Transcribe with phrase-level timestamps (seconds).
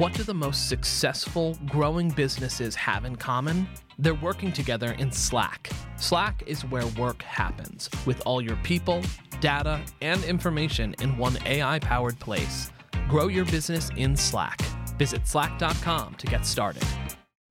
[0.00, 3.68] What do the most successful growing businesses have in common?
[3.98, 5.68] They're working together in Slack.
[5.98, 9.02] Slack is where work happens, with all your people,
[9.42, 12.70] data, and information in one AI powered place.
[13.10, 14.62] Grow your business in Slack.
[14.96, 16.82] Visit slack.com to get started.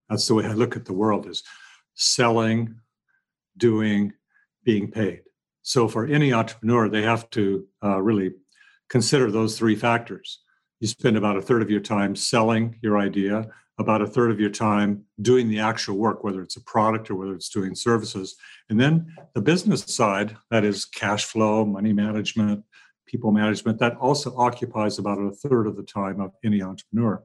[0.09, 1.43] That's the way I look at the world is
[1.93, 2.73] selling,
[3.57, 4.11] doing,
[4.63, 5.21] being paid.
[5.61, 8.31] So for any entrepreneur, they have to uh, really
[8.89, 10.39] consider those three factors.
[10.79, 13.49] You spend about a third of your time selling your idea,
[13.79, 17.15] about a third of your time doing the actual work, whether it's a product or
[17.15, 18.35] whether it's doing services.
[18.69, 22.63] And then the business side, that is cash flow, money management,
[23.05, 27.23] people management, that also occupies about a third of the time of any entrepreneur.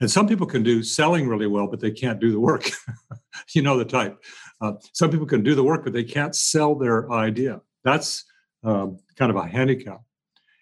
[0.00, 2.70] And some people can do selling really well, but they can't do the work.
[3.54, 4.22] you know the type.
[4.60, 7.60] Uh, some people can do the work, but they can't sell their idea.
[7.84, 8.24] That's
[8.62, 10.02] um, kind of a handicap.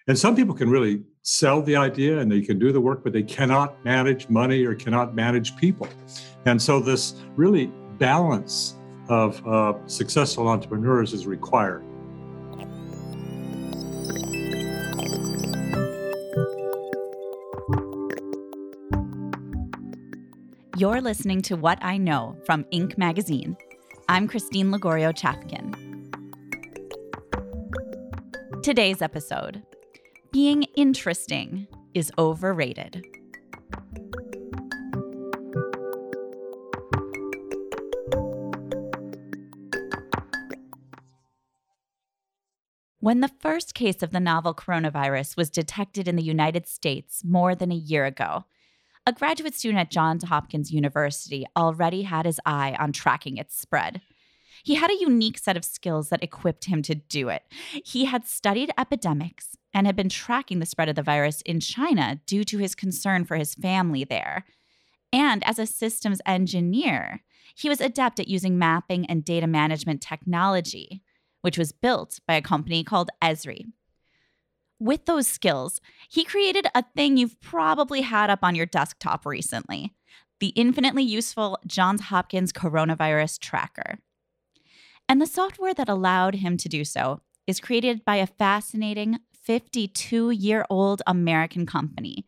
[0.08, 3.12] And some people can really sell the idea and they can do the work, but
[3.12, 5.86] they cannot manage money or cannot manage people.
[6.46, 8.76] And so, this really balance
[9.10, 11.84] of uh, successful entrepreneurs is required.
[20.78, 22.96] You're listening to What I Know from Inc.
[22.96, 23.54] magazine.
[24.08, 25.74] I'm Christine Lagorio Chafkin.
[28.62, 29.62] Today's episode
[30.38, 33.04] Being interesting is overrated.
[43.00, 47.56] When the first case of the novel coronavirus was detected in the United States more
[47.56, 48.44] than a year ago,
[49.04, 54.02] a graduate student at Johns Hopkins University already had his eye on tracking its spread.
[54.62, 57.42] He had a unique set of skills that equipped him to do it.
[57.84, 62.20] He had studied epidemics and had been tracking the spread of the virus in China
[62.26, 64.44] due to his concern for his family there.
[65.12, 67.22] And as a systems engineer,
[67.54, 71.02] he was adept at using mapping and data management technology,
[71.42, 73.66] which was built by a company called Esri.
[74.80, 79.94] With those skills, he created a thing you've probably had up on your desktop recently
[80.40, 83.98] the infinitely useful Johns Hopkins Coronavirus Tracker.
[85.08, 89.18] And the software that allowed him to do so is created by a fascinating
[89.48, 92.26] 52 year old American company.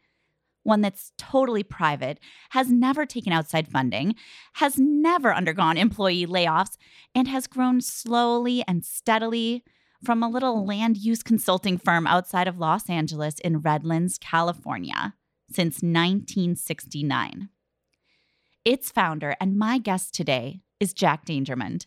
[0.63, 2.19] One that's totally private,
[2.51, 4.15] has never taken outside funding,
[4.55, 6.79] has never undergone employee layoffs,
[7.15, 9.63] and has grown slowly and steadily
[10.03, 15.15] from a little land use consulting firm outside of Los Angeles in Redlands, California,
[15.51, 17.51] since 1969.
[18.65, 21.85] Its founder and my guest today is Jack Dangermond.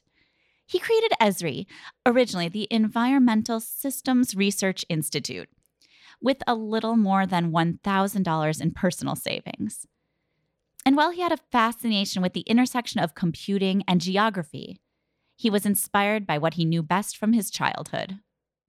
[0.65, 1.65] He created Esri,
[2.05, 5.49] originally the Environmental Systems Research Institute,
[6.21, 9.85] with a little more than $1,000 in personal savings.
[10.85, 14.79] And while he had a fascination with the intersection of computing and geography,
[15.35, 18.19] he was inspired by what he knew best from his childhood.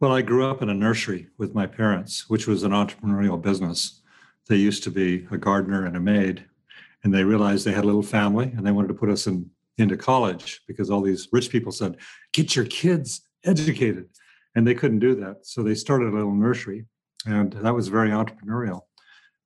[0.01, 4.01] Well, I grew up in a nursery with my parents, which was an entrepreneurial business.
[4.49, 6.45] They used to be a gardener and a maid,
[7.03, 9.51] and they realized they had a little family and they wanted to put us in,
[9.79, 11.97] into college because all these rich people said,
[12.33, 14.09] Get your kids educated.
[14.55, 15.47] And they couldn't do that.
[15.47, 16.85] So they started a little nursery,
[17.27, 18.83] and that was very entrepreneurial.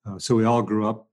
[0.07, 1.09] Uh, so we all grew up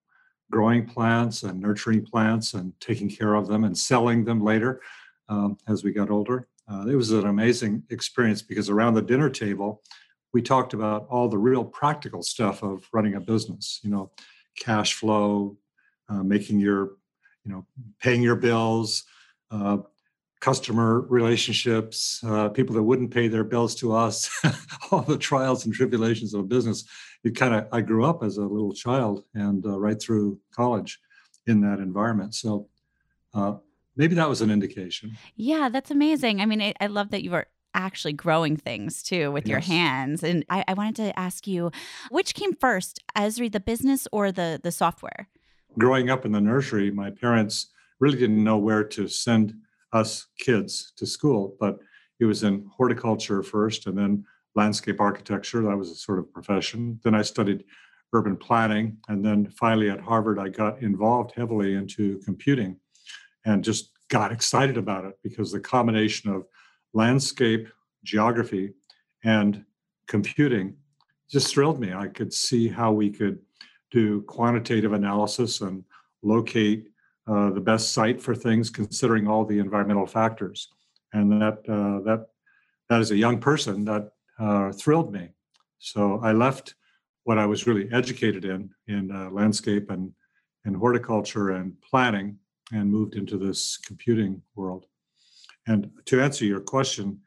[0.51, 4.81] growing plants and nurturing plants and taking care of them and selling them later
[5.29, 6.47] um, as we got older.
[6.71, 9.81] Uh, it was an amazing experience because around the dinner table,
[10.33, 13.79] we talked about all the real practical stuff of running a business.
[13.83, 14.11] You know,
[14.59, 15.57] cash flow,
[16.09, 16.91] uh, making your,
[17.45, 17.65] you know,
[18.01, 19.03] paying your bills,
[19.51, 19.77] uh,
[20.39, 24.29] customer relationships, uh, people that wouldn't pay their bills to us,
[24.91, 26.83] all the trials and tribulations of a business.
[27.23, 30.99] It kind of I grew up as a little child and uh, right through college
[31.47, 32.35] in that environment.
[32.35, 32.67] So
[33.33, 33.55] uh,
[33.95, 35.17] maybe that was an indication.
[35.35, 36.41] Yeah, that's amazing.
[36.41, 39.51] I mean, I, I love that you were actually growing things too with yes.
[39.51, 40.23] your hands.
[40.23, 41.71] And I, I, wanted to ask you,
[42.09, 45.27] which came first, Esri, the business or the the software?
[45.77, 49.55] Growing up in the nursery, my parents really didn't know where to send
[49.91, 51.79] us kids to school, but
[52.19, 55.61] it was in horticulture first and then landscape architecture.
[55.61, 56.99] That was a sort of profession.
[57.03, 57.65] Then I studied
[58.13, 58.97] urban planning.
[59.09, 62.77] And then finally at Harvard, I got involved heavily into computing
[63.45, 66.45] and just got excited about it because the combination of
[66.93, 67.67] landscape,
[68.03, 68.73] geography,
[69.23, 69.65] and
[70.07, 70.77] computing
[71.29, 71.93] just thrilled me.
[71.93, 73.39] I could see how we could
[73.91, 75.83] do quantitative analysis and
[76.23, 76.87] locate
[77.27, 80.69] uh, the best site for things, considering all the environmental factors.
[81.13, 82.27] And that uh, that
[82.89, 85.29] that as a young person, that uh, thrilled me.
[85.79, 86.75] So I left
[87.23, 90.11] what I was really educated in in uh, landscape and
[90.65, 92.37] and horticulture and planning
[92.71, 94.85] and moved into this computing world.
[95.67, 97.19] And to answer your question,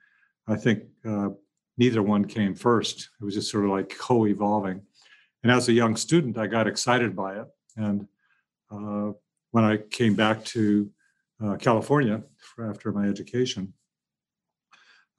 [0.47, 1.31] I think uh,
[1.77, 3.09] neither one came first.
[3.21, 4.83] It was just sort of like co evolving.
[5.43, 7.47] And as a young student, I got excited by it.
[7.77, 8.07] And
[8.71, 9.13] uh,
[9.51, 10.91] when I came back to
[11.43, 12.23] uh, California
[12.61, 13.73] after my education,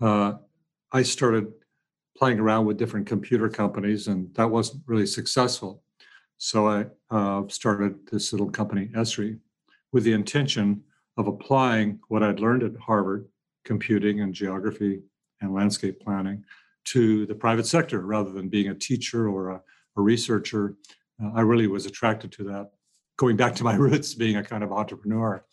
[0.01, 0.33] uh,
[0.92, 1.48] I started
[2.18, 5.83] playing around with different computer companies, and that wasn't really successful.
[6.38, 9.39] So I uh, started this little company, Esri,
[9.92, 10.83] with the intention
[11.18, 13.27] of applying what I'd learned at Harvard,
[13.66, 15.01] computing and geography
[15.42, 16.44] and landscape planning,
[16.86, 19.62] to the private sector rather than being a teacher or a,
[19.97, 20.75] a researcher.
[21.21, 22.71] Uh, I really was attracted to that,
[23.18, 25.44] going back to my roots, being a kind of entrepreneur.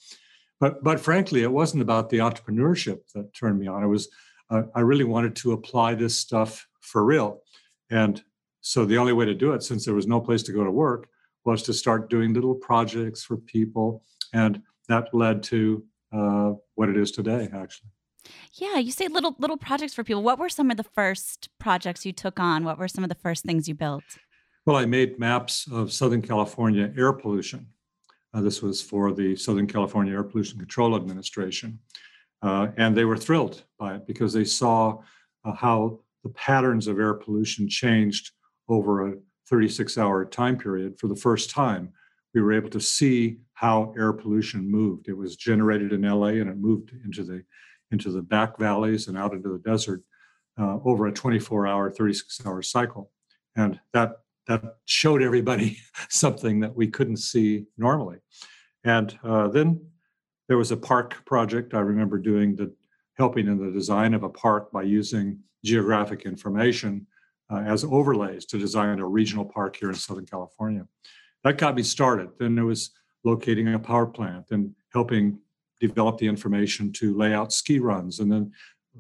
[0.59, 3.83] But, but frankly, it wasn't about the entrepreneurship that turned me on.
[3.83, 4.09] It was
[4.51, 7.43] uh, I really wanted to apply this stuff for real.
[7.91, 8.23] And
[8.61, 10.71] so the only way to do it, since there was no place to go to
[10.71, 11.09] work,
[11.45, 14.03] was to start doing little projects for people.
[14.33, 17.91] And that led to uh, what it is today, actually.
[18.55, 20.23] Yeah, you say little little projects for people.
[20.23, 22.65] What were some of the first projects you took on?
[22.65, 24.03] What were some of the first things you built?
[24.67, 27.69] Well, I made maps of Southern California air pollution.
[28.35, 31.79] Uh, this was for the Southern California Air Pollution Control Administration.
[32.43, 34.99] Uh, and they were thrilled by it because they saw
[35.45, 38.33] uh, how the patterns of air pollution changed
[38.69, 39.15] over a
[39.49, 41.93] 36 hour time period for the first time.
[42.35, 45.07] We were able to see how air pollution moved.
[45.07, 47.45] It was generated in LA and it moved into the
[47.93, 50.03] into the back valleys and out into the desert
[50.59, 53.13] uh, over a 24 hour, 36 hour cycle.
[53.55, 54.17] And that
[54.47, 55.79] that showed everybody
[56.09, 58.19] something that we couldn't see normally.
[58.85, 59.85] And uh, then
[60.49, 62.73] there was a park project I remember doing the
[63.15, 67.07] helping in the design of a park by using geographic information
[67.51, 70.87] uh, as overlays to design a regional park here in Southern California.
[71.45, 72.31] That got me started.
[72.39, 72.91] Then there was
[73.25, 75.39] locating a power plant and helping
[75.81, 78.53] develop the information to lay out ski runs and then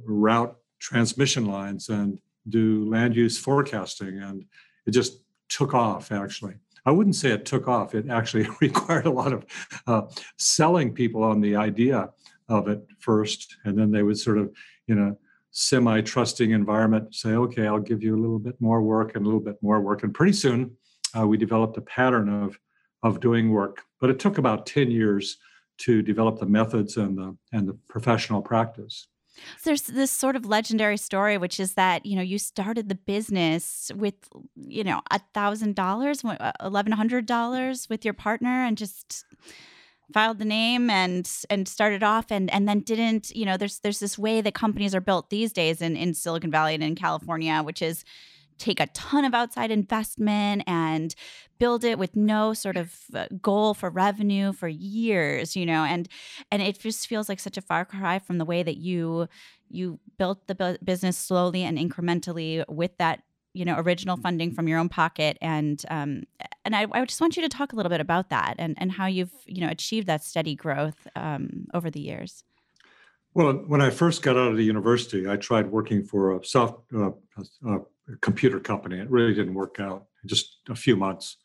[0.04, 2.18] route transmission lines and
[2.48, 4.20] do land use forecasting.
[4.20, 4.44] And
[4.86, 6.54] it just took off actually.
[6.86, 7.94] I wouldn't say it took off.
[7.94, 9.44] It actually required a lot of
[9.86, 10.02] uh,
[10.38, 12.10] selling people on the idea
[12.48, 14.52] of it first, and then they would sort of,
[14.86, 15.16] in a
[15.50, 19.40] semi-trusting environment, say, "Okay, I'll give you a little bit more work and a little
[19.40, 20.76] bit more work." And pretty soon,
[21.18, 22.58] uh, we developed a pattern of
[23.02, 23.82] of doing work.
[24.00, 25.38] But it took about ten years
[25.78, 29.08] to develop the methods and the and the professional practice.
[29.64, 33.90] There's this sort of legendary story, which is that you know you started the business
[33.94, 34.14] with
[34.56, 39.24] you know a thousand dollars, uh, eleven hundred dollars with your partner, and just
[40.12, 43.98] filed the name and and started off and and then didn't you know there's there's
[43.98, 47.62] this way that companies are built these days in in Silicon Valley and in California,
[47.62, 48.04] which is
[48.58, 51.14] take a ton of outside investment and
[51.58, 56.08] build it with no sort of uh, goal for revenue for years you know and
[56.50, 59.28] and it just feels like such a far cry from the way that you
[59.68, 63.22] you built the business slowly and incrementally with that
[63.56, 65.38] you know original funding from your own pocket.
[65.40, 66.24] And um
[66.64, 68.92] and I, I just want you to talk a little bit about that and and
[68.92, 72.44] how you've you know achieved that steady growth um, over the years.
[73.34, 76.80] Well when i first got out of the university i tried working for a soft
[76.94, 77.10] uh,
[77.66, 77.80] a,
[78.20, 78.98] computer company.
[78.98, 80.06] It really didn't work out.
[80.24, 81.36] Just a few months,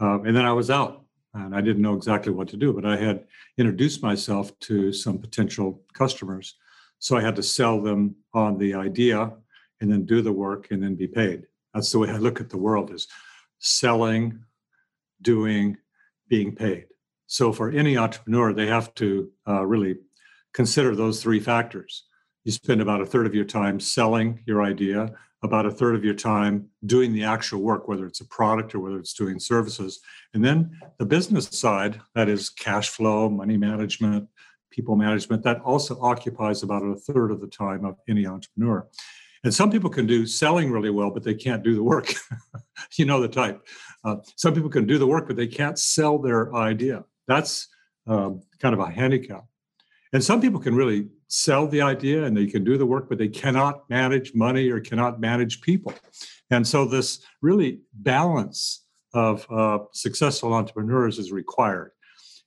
[0.00, 1.04] uh, and then I was out,
[1.34, 2.72] and I didn't know exactly what to do.
[2.72, 3.24] But I had
[3.58, 6.54] introduced myself to some potential customers,
[6.98, 9.32] so I had to sell them on the idea,
[9.80, 11.46] and then do the work, and then be paid.
[11.74, 13.08] That's the way I look at the world: is
[13.58, 14.44] selling,
[15.22, 15.76] doing,
[16.28, 16.86] being paid.
[17.26, 19.96] So for any entrepreneur, they have to uh, really
[20.52, 22.04] consider those three factors.
[22.44, 25.12] You spend about a third of your time selling your idea,
[25.42, 28.80] about a third of your time doing the actual work, whether it's a product or
[28.80, 30.00] whether it's doing services.
[30.34, 34.28] And then the business side, that is cash flow, money management,
[34.70, 38.86] people management, that also occupies about a third of the time of any entrepreneur.
[39.42, 42.12] And some people can do selling really well, but they can't do the work.
[42.96, 43.66] you know the type.
[44.04, 47.04] Uh, some people can do the work, but they can't sell their idea.
[47.26, 47.68] That's
[48.06, 49.46] um, kind of a handicap.
[50.12, 53.16] And some people can really sell the idea and they can do the work, but
[53.16, 55.94] they cannot manage money or cannot manage people.
[56.50, 58.84] And so, this really balance
[59.14, 61.92] of uh, successful entrepreneurs is required.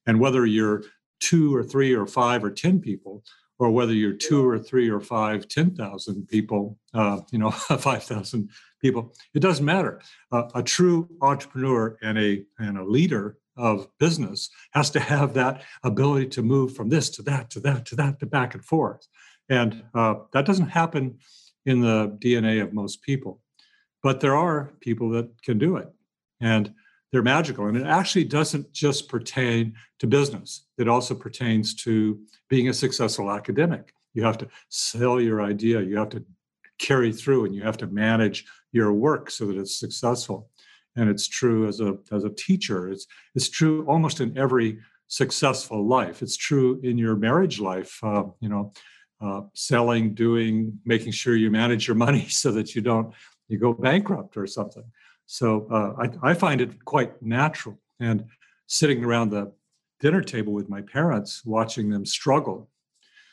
[0.06, 0.84] And whether you're
[1.20, 3.24] two or three or five or 10 people,
[3.60, 8.50] or whether you're two or three or five, 10,000 people, uh, you know, 5,000
[8.82, 10.02] people, it doesn't matter.
[10.32, 15.64] Uh, a true entrepreneur and a, and a leader of business has to have that
[15.84, 19.08] ability to move from this to that to that to that to back and forth.
[19.50, 21.20] And uh, that doesn't happen
[21.66, 23.42] in the DNA of most people.
[24.02, 25.90] But there are people that can do it.
[26.42, 26.74] And
[27.12, 27.68] they're magical.
[27.68, 32.20] And it actually doesn't just pertain to business, it also pertains to
[32.50, 33.94] being a successful academic.
[34.14, 36.26] You have to sell your idea, you have to
[36.80, 40.50] carry through, and you have to manage your work so that it's successful.
[40.96, 42.90] And it's true as a as a teacher.
[42.90, 46.22] It's it's true almost in every successful life.
[46.22, 48.00] It's true in your marriage life.
[48.04, 48.74] Uh, you know,
[49.22, 53.14] uh, selling, doing, making sure you manage your money so that you don't
[53.48, 54.84] you go bankrupt or something.
[55.26, 57.80] So uh, I, I find it quite natural.
[58.00, 58.26] And
[58.68, 59.52] sitting around the
[60.00, 62.70] dinner table with my parents, watching them struggle.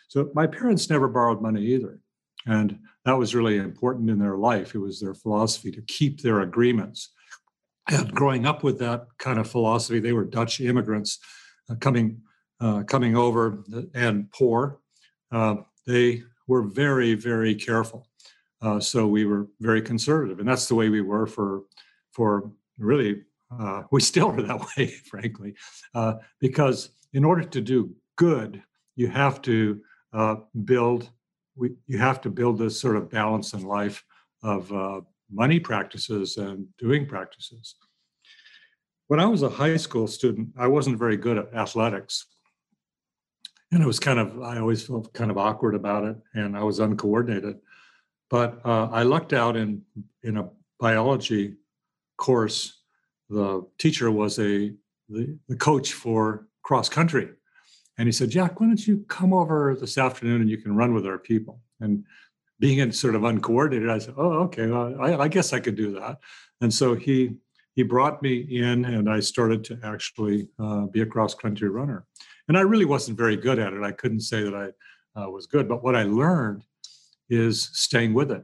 [0.08, 1.98] So my parents never borrowed money either.
[2.46, 4.74] And that was really important in their life.
[4.74, 7.12] It was their philosophy to keep their agreements.
[7.90, 11.18] And growing up with that kind of philosophy, they were Dutch immigrants
[11.68, 12.22] uh, coming
[12.60, 14.80] uh, coming over and poor.
[15.32, 15.56] Uh,
[15.86, 18.06] they were very, very careful.
[18.62, 21.62] Uh, so we were very conservative, and that's the way we were for
[22.12, 23.22] for really.
[23.50, 25.54] Uh, we still are that way, frankly,
[25.94, 28.62] uh, because in order to do good,
[28.94, 29.80] you have to
[30.12, 31.10] uh, build.
[31.56, 34.04] We, you have to build this sort of balance in life
[34.42, 35.00] of uh,
[35.32, 37.76] money practices and doing practices.
[39.08, 42.26] When I was a high school student, I wasn't very good at athletics.
[43.72, 46.62] And it was kind of i always felt kind of awkward about it and i
[46.62, 47.56] was uncoordinated.
[48.28, 49.82] But uh, i lucked out in
[50.22, 51.56] in a biology
[52.16, 52.82] course.
[53.28, 54.72] The teacher was a
[55.08, 57.30] the, the coach for cross country.
[57.98, 60.94] And he said jack why don't you come over this afternoon and you can run
[60.94, 61.60] with our people?
[61.80, 62.04] And
[62.60, 65.76] being in sort of uncoordinated i said oh okay well, I, I guess i could
[65.76, 66.18] do that
[66.60, 67.34] and so he
[67.74, 72.06] he brought me in and i started to actually uh, be a cross country runner
[72.50, 73.84] and I really wasn't very good at it.
[73.84, 74.74] I couldn't say that
[75.14, 76.64] I uh, was good, but what I learned
[77.28, 78.42] is staying with it.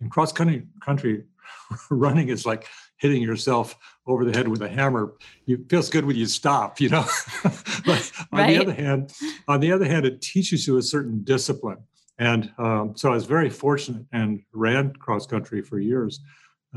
[0.00, 1.24] In cross country, country
[1.90, 3.76] running is like hitting yourself
[4.06, 5.14] over the head with a hammer.
[5.48, 7.04] It feels good when you stop, you know.
[7.42, 8.54] but on right.
[8.54, 9.12] the other hand,
[9.48, 11.78] on the other hand, it teaches you a certain discipline.
[12.18, 16.20] And um, so I was very fortunate and ran cross country for years,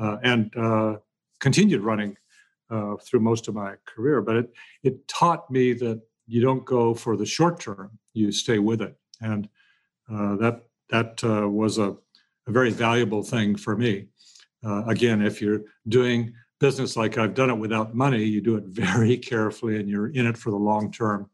[0.02, 0.96] uh, and uh,
[1.40, 2.18] continued running
[2.70, 4.22] uh, through most of my career.
[4.22, 8.60] But it it taught me that you don't go for the short term you stay
[8.60, 8.96] with it.
[9.22, 9.48] And
[10.12, 11.96] uh, that that uh, was a,
[12.48, 14.06] a, very valuable thing for me.
[14.66, 18.64] Uh, again if you're doing business like i've done it without money you do it
[18.68, 21.30] very carefully and you're in it for the long term.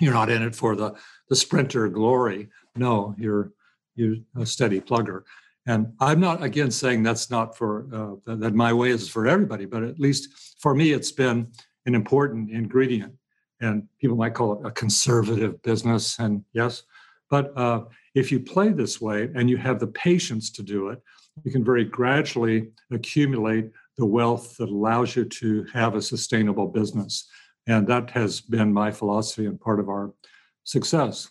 [0.00, 0.94] You're not in it for the
[1.28, 3.52] the sprinter glory no you're
[3.94, 5.22] you're a steady plugger
[5.66, 7.86] and i'm not again saying that's not for
[8.26, 11.46] uh, that, my way is for everybody but at least for me it's been
[11.86, 13.12] an important ingredient
[13.62, 16.18] and people might call it a conservative business.
[16.18, 16.82] And yes,
[17.30, 21.00] but uh, if you play this way and you have the patience to do it,
[21.44, 27.28] you can very gradually accumulate the wealth that allows you to have a sustainable business.
[27.66, 30.12] And that has been my philosophy and part of our
[30.64, 31.30] success.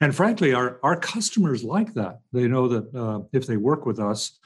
[0.00, 2.20] And frankly, our, our customers like that.
[2.32, 4.38] They know that uh, if they work with us,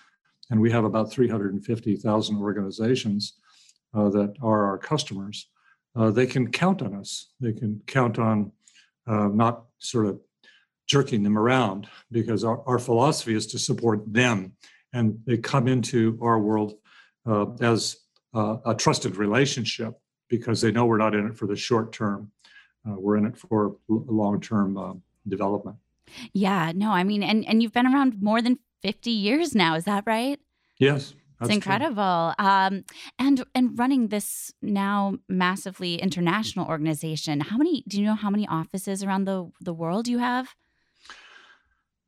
[0.50, 3.35] and we have about 350,000 organizations
[3.94, 5.49] uh, that are our customers,
[5.94, 7.32] uh, they can count on us.
[7.40, 8.52] They can count on
[9.06, 10.21] uh, not sort of
[10.87, 14.52] jerking them around because our, our philosophy is to support them.
[14.92, 16.75] And they come into our world
[17.26, 17.97] uh, as
[18.35, 19.94] a trusted relationship
[20.28, 22.30] because they know we're not in it for the short term.
[22.88, 24.94] Uh, we're in it for long term uh,
[25.26, 25.76] development.
[26.33, 29.75] Yeah, no, I mean, and, and you've been around more than 50 years now.
[29.76, 30.38] Is that right?
[30.79, 31.14] Yes.
[31.38, 32.35] That's it's incredible.
[32.38, 32.85] Um,
[33.19, 38.47] and and running this now massively international organization, how many do you know how many
[38.47, 40.55] offices around the, the world you have?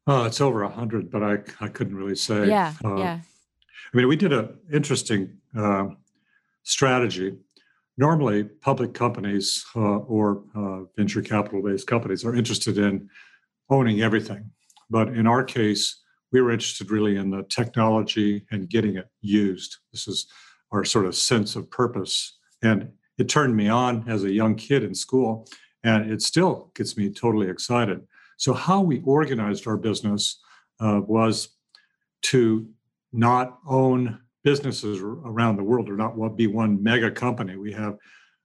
[0.06, 2.47] Uh, it's over a hundred, but I I couldn't really say.
[2.47, 3.21] Yeah, uh, yeah.
[3.92, 5.87] I mean, we did an interesting uh,
[6.62, 7.37] strategy.
[7.96, 13.08] Normally, public companies uh, or uh, venture capital based companies are interested in
[13.70, 14.50] owning everything,
[14.90, 19.76] but in our case, we were interested really in the technology and getting it used.
[19.92, 20.26] This is
[20.72, 22.36] our sort of sense of purpose.
[22.62, 25.46] And it turned me on as a young kid in school,
[25.84, 28.00] and it still gets me totally excited.
[28.36, 30.40] So, how we organized our business
[30.80, 31.50] uh, was
[32.22, 32.68] to
[33.12, 37.56] not own businesses around the world are not what be one mega company.
[37.56, 37.96] We have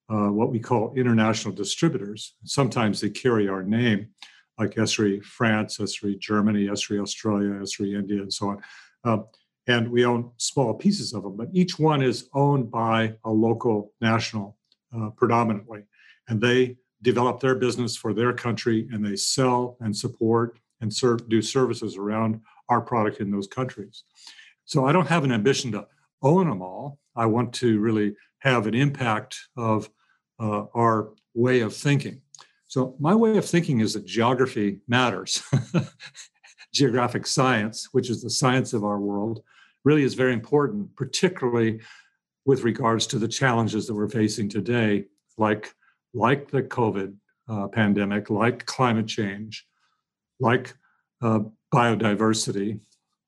[0.09, 2.35] uh, what we call international distributors.
[2.43, 4.09] Sometimes they carry our name
[4.57, 8.61] like ESRI France, ESRI Germany, ESRI Australia, ESRI India, and so on.
[9.03, 9.25] Um,
[9.67, 13.93] and we own small pieces of them, but each one is owned by a local
[14.01, 14.57] national
[14.95, 15.83] uh, predominantly.
[16.27, 21.29] And they develop their business for their country and they sell and support and serve,
[21.29, 24.03] do services around our product in those countries.
[24.69, 25.87] So I don't have an ambition to
[26.21, 26.99] own them all.
[27.15, 29.89] I want to really have an impact of
[30.39, 32.21] uh, our way of thinking.
[32.67, 35.41] So, my way of thinking is that geography matters.
[36.71, 39.41] Geographic science, which is the science of our world,
[39.85, 41.79] really is very important, particularly
[42.45, 45.05] with regards to the challenges that we're facing today,
[45.39, 45.73] like,
[46.13, 47.15] like the COVID
[47.47, 49.65] uh, pandemic, like climate change,
[50.39, 50.75] like
[51.23, 51.39] uh,
[51.73, 52.81] biodiversity,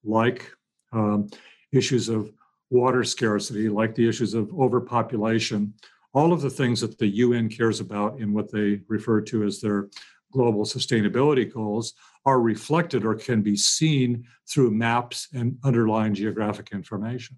[0.03, 0.51] like
[0.91, 1.29] um,
[1.71, 2.31] issues of
[2.69, 5.74] water scarcity, like the issues of overpopulation,
[6.13, 9.60] all of the things that the UN cares about in what they refer to as
[9.60, 9.89] their
[10.31, 11.93] global sustainability goals
[12.25, 17.36] are reflected or can be seen through maps and underlying geographic information.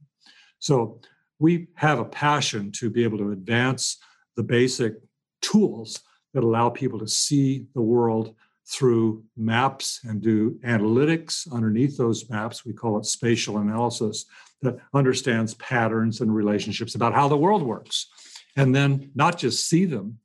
[0.60, 1.00] So
[1.40, 3.98] we have a passion to be able to advance
[4.36, 4.96] the basic
[5.42, 6.02] tools
[6.34, 8.36] that allow people to see the world
[8.74, 12.66] through maps and do analytics underneath those maps.
[12.66, 14.26] We call it spatial analysis
[14.62, 18.08] that understands patterns and relationships about how the world works.
[18.56, 20.20] And then not just see them,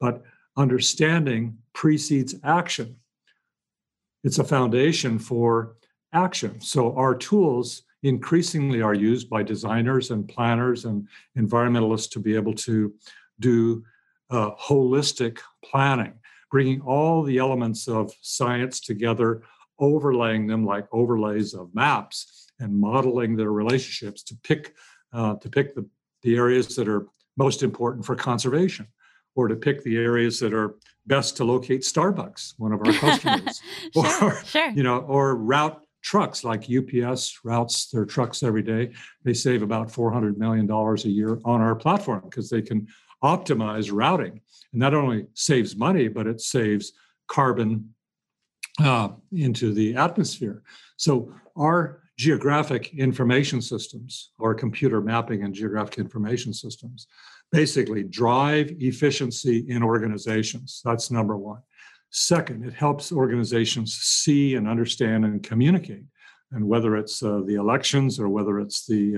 [0.00, 0.22] but
[0.56, 2.96] understanding precedes action.
[4.24, 5.76] It's a foundation for
[6.12, 6.60] action.
[6.60, 12.54] So our tools increasingly are used by designers and planners and environmentalists to be able
[12.54, 12.92] to
[13.38, 13.84] do
[14.30, 16.14] uh, holistic planning,
[16.52, 19.42] bringing all the elements of science together,
[19.80, 24.74] overlaying them like overlays of maps, and modeling their relationships to pick
[25.12, 25.84] uh, to pick the,
[26.22, 28.86] the areas that are most important for conservation
[29.34, 33.60] or to pick the areas that are best to locate Starbucks, one of our customers,
[33.94, 34.70] sure, or sure.
[34.70, 38.92] you know, or route trucks like UPS routes their trucks every day.
[39.24, 42.88] They save about four hundred million dollars a year on our platform because they can
[43.22, 44.40] optimize routing,
[44.72, 46.92] and not only saves money, but it saves
[47.28, 47.94] carbon
[48.80, 50.62] uh, into the atmosphere.
[50.96, 57.06] So our geographic information systems or computer mapping and geographic information systems
[57.50, 60.80] basically drive efficiency in organizations.
[60.84, 61.60] That's number one.
[62.10, 66.04] Second, it helps organizations see and understand and communicate.
[66.52, 69.16] And whether it's uh, the elections or whether it's the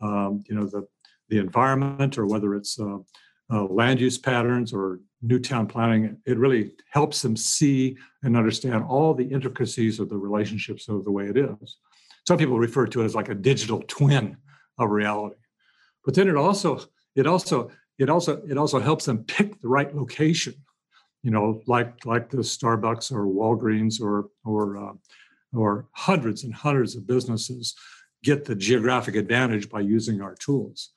[0.00, 0.86] uh, um, you know the
[1.34, 2.98] the environment or whether it's uh,
[3.52, 8.84] uh land use patterns or new town planning, it really helps them see and understand
[8.84, 11.78] all the intricacies of the relationships of the way it is.
[12.26, 14.36] Some people refer to it as like a digital twin
[14.78, 15.36] of reality.
[16.04, 16.80] But then it also
[17.16, 20.54] it also it also it also helps them pick the right location
[21.24, 24.92] you know like like the starbucks or walgreens or or uh,
[25.54, 27.74] or hundreds and hundreds of businesses
[28.22, 30.90] get the geographic advantage by using our tools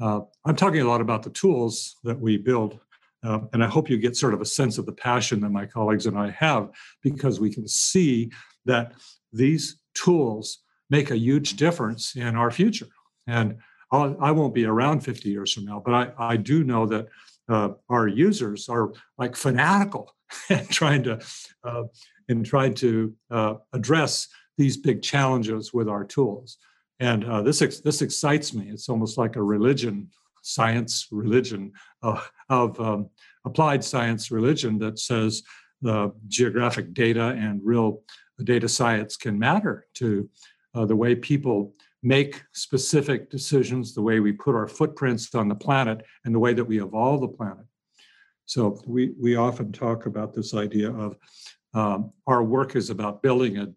[0.00, 2.78] uh, i'm talking a lot about the tools that we build
[3.24, 5.66] uh, and i hope you get sort of a sense of the passion that my
[5.66, 6.70] colleagues and i have
[7.02, 8.30] because we can see
[8.64, 8.92] that
[9.32, 12.88] these tools make a huge difference in our future
[13.26, 13.56] and
[13.90, 16.84] I'll, I will not be around 50 years from now, but I, I do know
[16.86, 17.06] that
[17.48, 20.14] uh, our users are like fanatical
[20.48, 21.20] and trying to
[21.62, 21.84] uh,
[22.28, 26.58] in trying to uh, address these big challenges with our tools.
[27.00, 28.70] And uh, this ex- this excites me.
[28.70, 30.10] It's almost like a religion,
[30.42, 33.08] science religion of um,
[33.44, 35.42] applied science religion that says
[35.82, 38.02] the geographic data and real
[38.44, 40.28] data science can matter to
[40.74, 45.54] uh, the way people make specific decisions, the way we put our footprints on the
[45.54, 47.64] planet, and the way that we evolve the planet.
[48.46, 51.16] So we we often talk about this idea of
[51.74, 53.68] um, our work is about building a,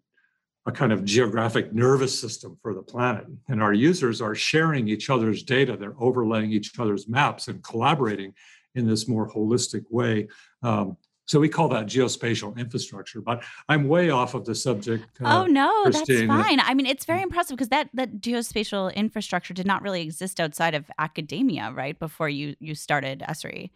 [0.68, 5.10] a kind of geographic nervous system for the planet, and our users are sharing each
[5.10, 5.76] other's data.
[5.76, 8.34] They're overlaying each other's maps and collaborating
[8.74, 10.28] in this more holistic way
[10.62, 10.96] um,
[11.28, 15.04] so we call that geospatial infrastructure, but I'm way off of the subject.
[15.22, 16.26] Uh, oh no, Christine.
[16.26, 16.58] that's fine.
[16.58, 20.74] I mean, it's very impressive because that that geospatial infrastructure did not really exist outside
[20.74, 21.98] of academia, right?
[21.98, 23.68] Before you you started Esri.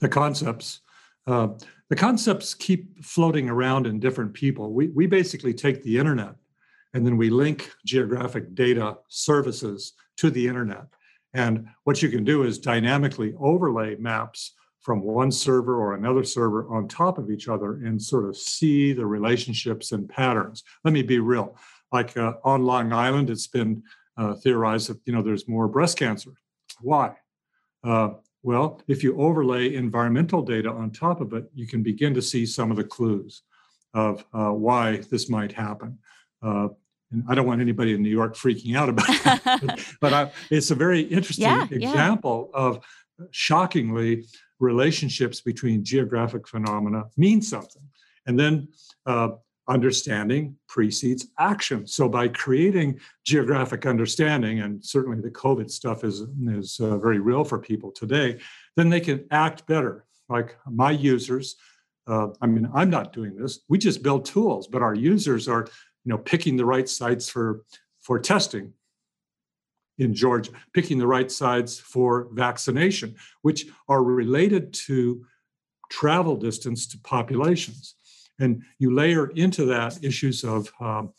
[0.00, 0.80] The concepts,
[1.26, 1.48] uh,
[1.90, 4.72] the concepts keep floating around in different people.
[4.72, 6.34] We we basically take the internet,
[6.92, 10.86] and then we link geographic data services to the internet.
[11.34, 16.68] And what you can do is dynamically overlay maps from one server or another server
[16.68, 20.62] on top of each other and sort of see the relationships and patterns.
[20.84, 21.56] Let me be real.
[21.90, 23.82] Like uh, on Long Island, it's been
[24.16, 26.32] uh, theorized that you know there's more breast cancer.
[26.80, 27.14] Why?
[27.82, 28.10] Uh,
[28.44, 32.44] well, if you overlay environmental data on top of it, you can begin to see
[32.44, 33.42] some of the clues
[33.94, 35.98] of uh, why this might happen.
[36.42, 36.68] Uh,
[37.10, 39.06] and I don't want anybody in New York freaking out about
[39.62, 42.60] it, but I, it's a very interesting yeah, example yeah.
[42.60, 42.84] of
[43.30, 44.26] shockingly
[44.60, 47.82] relationships between geographic phenomena mean something.
[48.26, 48.68] And then
[49.06, 49.30] uh,
[49.68, 51.86] understanding precedes action.
[51.86, 57.44] So by creating geographic understanding, and certainly the COVID stuff is is uh, very real
[57.44, 58.38] for people today,
[58.76, 60.04] then they can act better.
[60.28, 61.56] Like my users,
[62.06, 63.60] uh, I mean, I'm not doing this.
[63.68, 65.66] We just build tools, but our users are,
[66.04, 67.64] you know, picking the right sites for
[68.00, 68.72] for testing
[69.98, 75.24] in Georgia, picking the right sites for vaccination, which are related to
[75.90, 77.94] travel distance to populations.
[78.40, 81.12] And you layer into that issues of um,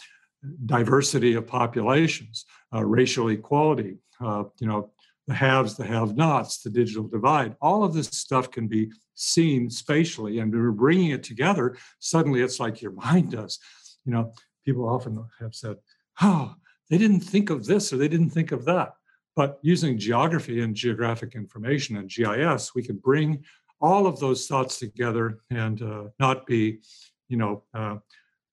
[0.65, 4.91] diversity of populations, uh, racial equality, uh, you know,
[5.27, 7.55] the haves, the have-nots, the digital divide.
[7.61, 11.77] All of this stuff can be seen spatially, and we're bringing it together.
[11.99, 13.59] Suddenly, it's like your mind does.
[14.05, 14.33] You know,
[14.65, 15.77] people often have said,
[16.21, 16.55] "Oh,
[16.89, 18.93] they didn't think of this or they didn't think of that."
[19.35, 23.43] But using geography and geographic information and GIS, we can bring
[23.81, 26.79] all of those thoughts together and uh, not be,
[27.27, 27.97] you know, uh,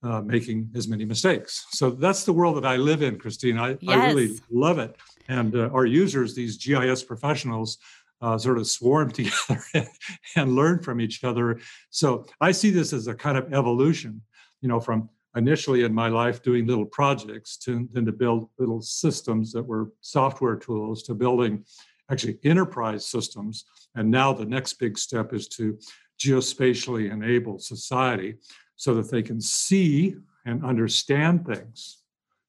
[0.02, 1.64] uh, making as many mistakes.
[1.70, 3.58] So that's the world that I live in, Christine.
[3.58, 3.96] I, yes.
[3.96, 4.96] I really love it.
[5.28, 7.78] And uh, our users, these GIS professionals,
[8.20, 9.88] uh, sort of swarm together and,
[10.36, 11.60] and learn from each other.
[11.90, 14.22] So I see this as a kind of evolution,
[14.60, 18.82] you know, from initially in my life doing little projects to then to build little
[18.82, 21.64] systems that were software tools to building
[22.12, 23.64] actually enterprise systems.
[23.94, 25.78] And now the next big step is to
[26.20, 28.36] geospatially enable society
[28.76, 32.02] so that they can see and understand things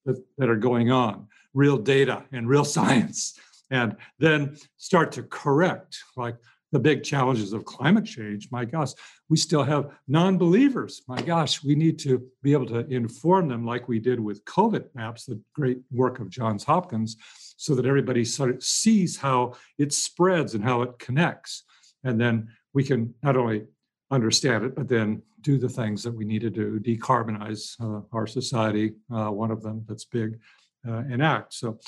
[0.05, 3.39] that, that are going on, real data and real science,
[3.71, 6.35] and then start to correct, like
[6.73, 8.49] the big challenges of climate change.
[8.51, 8.91] My gosh,
[9.29, 11.03] we still have non believers.
[11.07, 14.85] My gosh, we need to be able to inform them, like we did with COVID
[14.95, 17.15] maps, the great work of Johns Hopkins,
[17.63, 21.63] so that everybody sort of sees how it spreads and how it connects.
[22.03, 23.63] And then we can not only
[24.11, 28.27] understand it, but then do the things that we need to do, decarbonize uh, our
[28.27, 30.41] society, uh, one of them that's big,
[30.85, 31.53] uh, enact.
[31.53, 31.79] So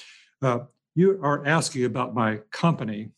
[0.41, 0.59] uh,
[0.95, 3.09] you are asking about my company.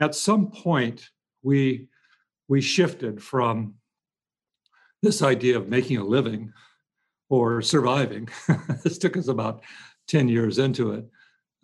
[0.00, 1.10] At some point,
[1.42, 1.88] we
[2.48, 3.74] we shifted from
[5.02, 6.50] this idea of making a living
[7.28, 8.30] or surviving.
[8.82, 9.62] this took us about
[10.08, 11.04] 10 years into it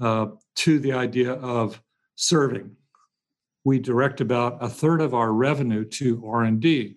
[0.00, 1.80] uh, to the idea of
[2.14, 2.76] serving.
[3.64, 6.96] We direct about a third of our revenue to R&D.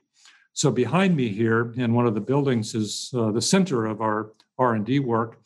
[0.54, 4.34] So behind me here in one of the buildings is uh, the center of our
[4.58, 5.40] R&D work,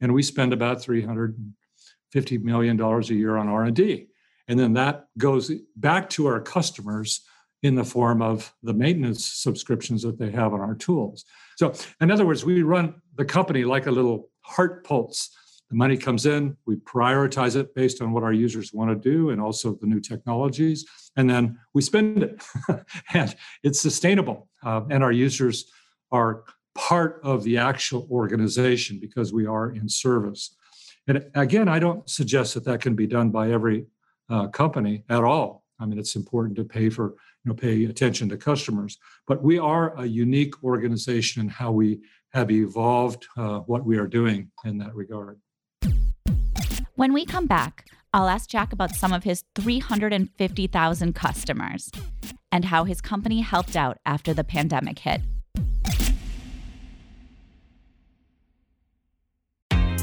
[0.00, 4.06] and we spend about 350 million dollars a year on R&D.
[4.48, 7.22] And then that goes back to our customers
[7.62, 11.24] in the form of the maintenance subscriptions that they have on our tools.
[11.56, 15.30] So, in other words, we run the company like a little heart pulse
[15.72, 19.30] the money comes in, we prioritize it based on what our users want to do
[19.30, 20.84] and also the new technologies,
[21.16, 22.44] and then we spend it.
[23.14, 24.50] and it's sustainable.
[24.62, 25.72] Uh, and our users
[26.10, 30.54] are part of the actual organization because we are in service.
[31.08, 33.86] And again, I don't suggest that that can be done by every
[34.28, 35.64] uh, company at all.
[35.80, 38.98] I mean, it's important to pay for, you know, pay attention to customers.
[39.26, 42.00] But we are a unique organization in how we
[42.34, 45.40] have evolved uh, what we are doing in that regard.
[46.94, 51.90] When we come back, I'll ask Jack about some of his 350,000 customers
[52.50, 55.22] and how his company helped out after the pandemic hit.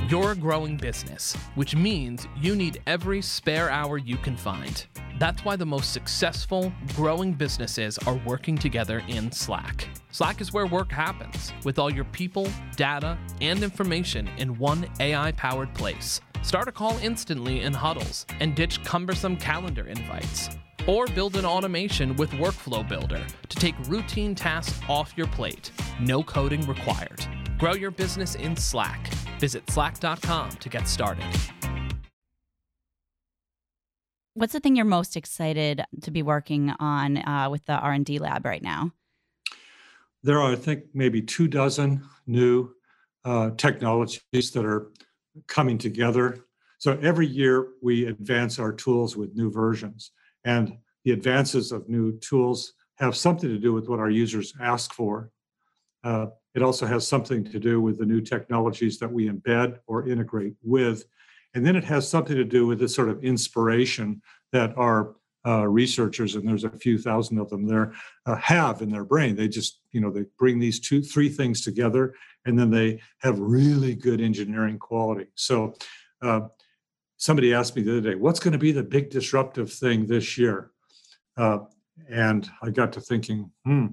[0.10, 4.84] You're a growing business, which means you need every spare hour you can find.
[5.20, 9.88] That's why the most successful, growing businesses are working together in Slack.
[10.10, 15.32] Slack is where work happens, with all your people, data, and information in one AI
[15.34, 16.22] powered place.
[16.42, 20.50] Start a call instantly in huddles and ditch cumbersome calendar invites.
[20.88, 25.72] Or build an automation with Workflow Builder to take routine tasks off your plate.
[26.00, 27.26] No coding required.
[27.58, 29.10] Grow your business in Slack.
[29.40, 31.26] Visit slack.com to get started.
[34.34, 38.46] What's the thing you're most excited to be working on uh, with the R&D lab
[38.46, 38.94] right now?
[40.24, 42.74] There are, I think, maybe two dozen new
[43.26, 44.92] uh, technologies that are
[45.48, 46.46] coming together.
[46.78, 50.12] So every year we advance our tools with new versions,
[50.46, 54.94] and the advances of new tools have something to do with what our users ask
[54.94, 55.32] for.
[56.04, 60.08] Uh, it also has something to do with the new technologies that we embed or
[60.08, 61.06] integrate with.
[61.54, 64.22] And then it has something to do with the sort of inspiration
[64.52, 65.16] that our
[65.48, 67.94] uh, researchers, and there's a few thousand of them there,
[68.26, 69.36] uh, have in their brain.
[69.36, 72.14] They just, you know, they bring these two, three things together
[72.46, 75.28] and then they have really good engineering quality.
[75.36, 75.76] So
[76.22, 76.42] uh,
[77.18, 80.38] somebody asked me the other day, what's going to be the big disruptive thing this
[80.38, 80.72] year?
[81.38, 81.60] Uh,
[82.10, 83.88] and I got to thinking, hmm,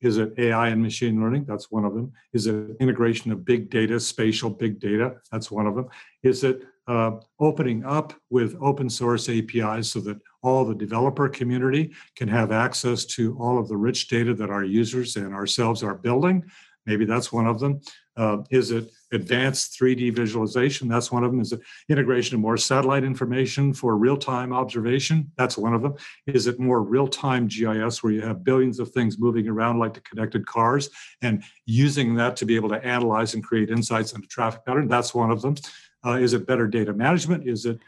[0.00, 1.44] Is it AI and machine learning?
[1.44, 2.12] That's one of them.
[2.32, 5.16] Is it integration of big data, spatial big data?
[5.30, 5.88] That's one of them.
[6.22, 11.92] Is it uh, opening up with open source APIs so that all the developer community
[12.16, 15.94] can have access to all of the rich data that our users and ourselves are
[15.94, 16.44] building?
[16.86, 17.80] Maybe that's one of them.
[18.16, 20.88] Uh, is it advanced 3D visualization?
[20.88, 21.40] That's one of them.
[21.40, 25.30] Is it integration of more satellite information for real time observation?
[25.36, 25.94] That's one of them.
[26.26, 29.94] Is it more real time GIS where you have billions of things moving around like
[29.94, 30.88] the connected cars
[31.20, 34.88] and using that to be able to analyze and create insights into traffic pattern?
[34.88, 35.56] That's one of them.
[36.04, 37.46] Uh, is it better data management?
[37.46, 37.78] Is it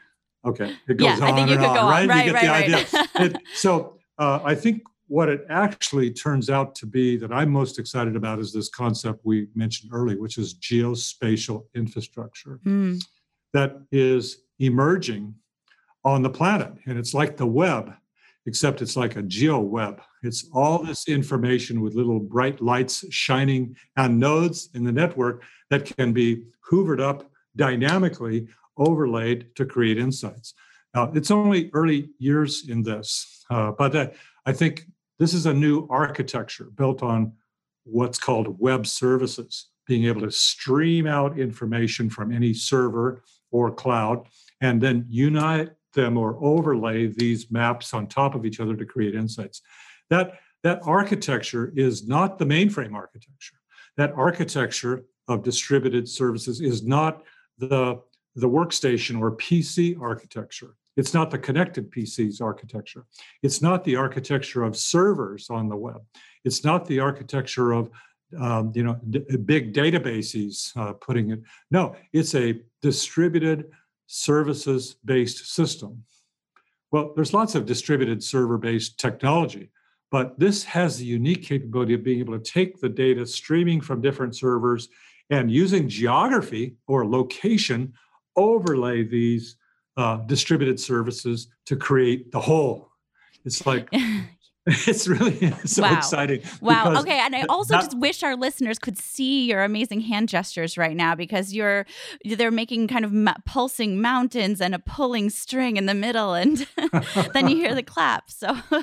[0.44, 0.74] okay?
[0.88, 1.90] It goes yeah, on I think you and could on, go on.
[1.90, 2.08] right?
[2.08, 2.94] Right, you get right, the right.
[2.94, 3.26] idea.
[3.36, 7.78] It- so uh, I think what it actually turns out to be that I'm most
[7.80, 13.02] excited about is this concept we mentioned earlier, which is geospatial infrastructure Mm,
[13.52, 15.34] that is emerging
[16.04, 16.72] on the planet.
[16.86, 17.92] And it's like the web,
[18.46, 20.00] except it's like a geo web.
[20.22, 25.84] It's all this information with little bright lights shining on nodes in the network that
[25.96, 28.46] can be hoovered up dynamically,
[28.80, 30.54] overlaid to create insights.
[30.94, 34.14] Now, it's only early years in this, uh, but
[34.44, 34.86] I think
[35.20, 37.34] this is a new architecture built on
[37.84, 44.26] what's called web services, being able to stream out information from any server or cloud
[44.60, 49.14] and then unite them or overlay these maps on top of each other to create
[49.14, 49.62] insights.
[50.08, 53.56] That, that architecture is not the mainframe architecture.
[53.96, 57.22] That architecture of distributed services is not
[57.58, 58.00] the,
[58.34, 60.74] the workstation or PC architecture.
[60.96, 63.06] It's not the connected PCs architecture.
[63.42, 66.02] It's not the architecture of servers on the web.
[66.44, 67.90] It's not the architecture of
[68.38, 71.40] um, you know d- big databases uh, putting it.
[71.70, 73.70] No, it's a distributed
[74.06, 76.04] services based system.
[76.92, 79.70] Well, there's lots of distributed server based technology,
[80.10, 84.00] but this has the unique capability of being able to take the data streaming from
[84.00, 84.88] different servers
[85.30, 87.92] and using geography or location
[88.36, 89.56] overlay these
[89.96, 92.90] uh, distributed services to create the whole.
[93.44, 93.88] It's like
[94.66, 95.96] it's really so Wow.
[95.96, 96.42] exciting.
[96.60, 97.00] Wow.
[97.00, 97.18] Okay.
[97.18, 100.96] And I also that- just wish our listeners could see your amazing hand gestures right
[100.96, 101.86] now because you're
[102.24, 106.66] they're making kind of ma- pulsing mountains and a pulling string in the middle, and
[107.34, 108.30] then you hear the clap.
[108.30, 108.56] So.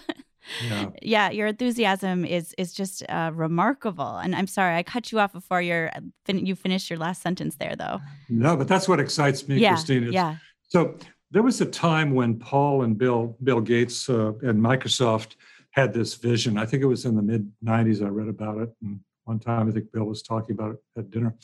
[0.63, 0.89] Yeah.
[1.01, 5.33] Yeah, your enthusiasm is is just uh, remarkable, and I'm sorry I cut you off
[5.33, 5.91] before your
[6.25, 7.99] fin- you finished your last sentence there, though.
[8.29, 10.03] No, but that's what excites me, yeah, Christine.
[10.03, 10.35] It's- yeah,
[10.69, 10.97] So
[11.31, 15.35] there was a time when Paul and Bill, Bill Gates uh, and Microsoft
[15.71, 16.57] had this vision.
[16.57, 18.01] I think it was in the mid 90s.
[18.01, 18.69] I read about it.
[18.81, 21.35] And one time I think Bill was talking about it at dinner.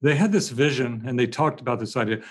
[0.00, 2.22] They had this vision and they talked about this idea.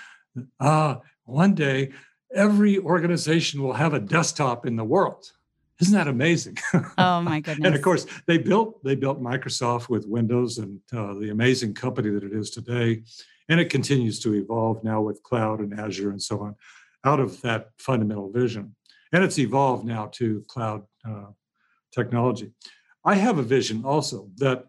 [0.60, 1.90] Ah, one day
[2.34, 5.30] every organization will have a desktop in the world.
[5.82, 6.58] Isn't that amazing?
[6.98, 7.66] Oh my goodness.
[7.66, 12.10] and of course, they built they built Microsoft with Windows and uh, the amazing company
[12.10, 13.02] that it is today,
[13.48, 16.54] and it continues to evolve now with cloud and Azure and so on,
[17.04, 18.74] out of that fundamental vision,
[19.12, 21.30] and it's evolved now to cloud uh,
[21.92, 22.52] technology.
[23.04, 24.66] I have a vision also that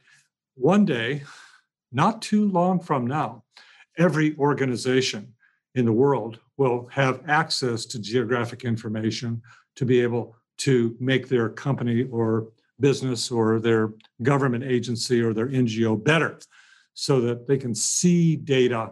[0.56, 1.24] one day,
[1.92, 3.44] not too long from now,
[3.98, 5.34] every organization
[5.76, 9.42] in the world will have access to geographic information
[9.76, 15.48] to be able to make their company or business or their government agency or their
[15.48, 16.40] NGO better
[16.94, 18.92] so that they can see data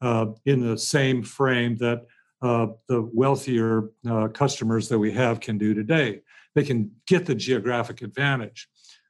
[0.00, 2.06] uh, in the same frame that
[2.42, 6.20] uh, the wealthier uh, customers that we have can do today.
[6.54, 8.68] They can get the geographic advantage.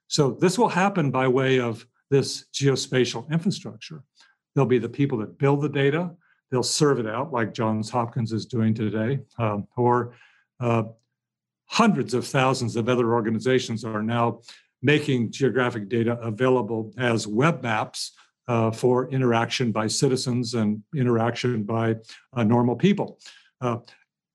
[0.09, 4.03] So this will happen by way of this geospatial infrastructure.
[4.55, 6.11] There'll be the people that build the data,
[6.51, 10.15] they'll serve it out like Johns Hopkins is doing today, um, or
[10.61, 10.85] uh,
[11.73, 14.41] hundreds of thousands of other organizations are now
[14.83, 18.13] making geographic data available as web maps
[18.47, 21.97] uh, for interaction by citizens and interaction by
[22.35, 23.19] uh, normal people.
[23.63, 23.79] Uh,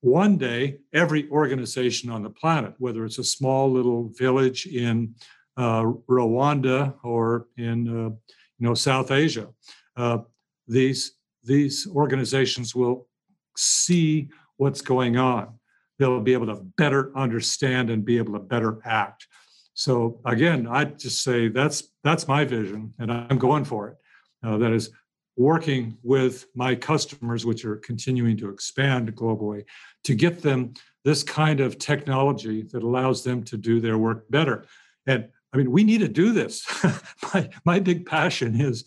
[0.01, 5.13] one day, every organization on the planet, whether it's a small little village in
[5.57, 8.09] uh, Rwanda or in uh,
[8.57, 9.49] you know South Asia,
[9.95, 10.19] uh,
[10.67, 13.07] these these organizations will
[13.55, 15.56] see what's going on
[15.99, 19.27] they'll be able to better understand and be able to better act.
[19.73, 23.97] So again, I just say that's that's my vision, and I'm going for it.
[24.43, 24.89] Uh, that is
[25.35, 29.65] working with my customers, which are continuing to expand globally,
[30.03, 30.73] to get them
[31.05, 34.65] this kind of technology that allows them to do their work better.
[35.05, 36.65] And I mean, we need to do this.
[37.33, 38.83] my my big passion is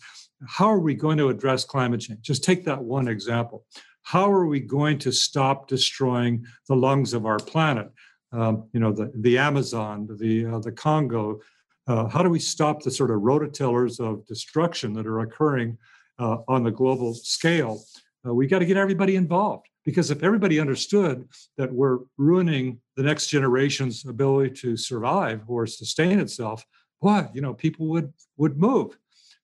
[0.47, 2.21] how are we going to address climate change?
[2.21, 3.65] Just take that one example
[4.03, 7.89] how are we going to stop destroying the lungs of our planet?
[8.31, 11.39] Um, you know, the, the Amazon, the, uh, the Congo,
[11.87, 15.77] Uh, how do we stop the sort of rototillers of destruction that are occurring
[16.19, 17.81] uh, on the global scale?
[18.23, 23.03] Uh, we got to get everybody involved because if everybody understood that we're ruining the
[23.03, 26.63] next generation's ability to survive or sustain itself,
[27.01, 28.89] boy, you know, people would would move.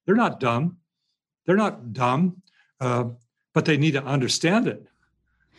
[0.06, 0.78] They're not dumb.
[1.46, 2.42] They're not dumb,
[2.80, 3.06] uh,
[3.58, 4.86] but they need to understand it.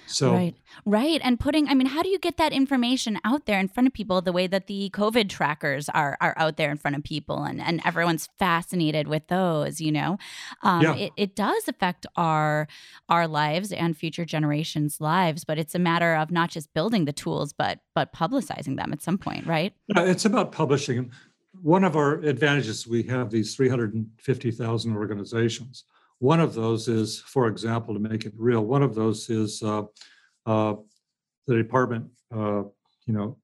[0.06, 0.54] So right,
[0.86, 1.66] right, and putting.
[1.66, 4.30] I mean, how do you get that information out there in front of people the
[4.30, 7.82] way that the COVID trackers are are out there in front of people, and and
[7.84, 9.80] everyone's fascinated with those.
[9.80, 10.16] You know,
[10.62, 10.94] um, yeah.
[10.94, 12.68] it it does affect our
[13.08, 17.12] our lives and future generations' lives, but it's a matter of not just building the
[17.12, 19.74] tools, but but publicizing them at some point, right?
[19.88, 21.10] Yeah, it's about publishing them.
[21.62, 25.82] One of our advantages we have these three hundred and fifty thousand organizations
[26.20, 29.82] one of those is, for example, to make it real, one of those is uh,
[30.46, 30.74] uh,
[31.46, 32.62] the department, uh,
[33.06, 33.38] you know,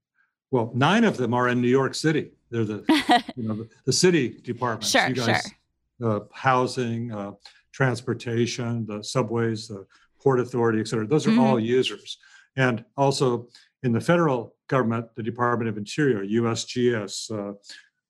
[0.50, 2.32] well, nine of them are in New York City.
[2.50, 4.90] They're the, you know, the, the city departments.
[4.90, 5.52] Sure, you guys,
[6.00, 6.16] sure.
[6.16, 7.32] Uh, housing, uh,
[7.72, 9.86] transportation, the subways, the
[10.20, 11.06] Port Authority, et cetera.
[11.06, 11.40] Those are mm-hmm.
[11.40, 12.18] all users.
[12.56, 13.48] And also
[13.82, 17.58] in the federal government, the Department of Interior, USGS,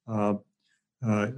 [0.07, 0.35] uh,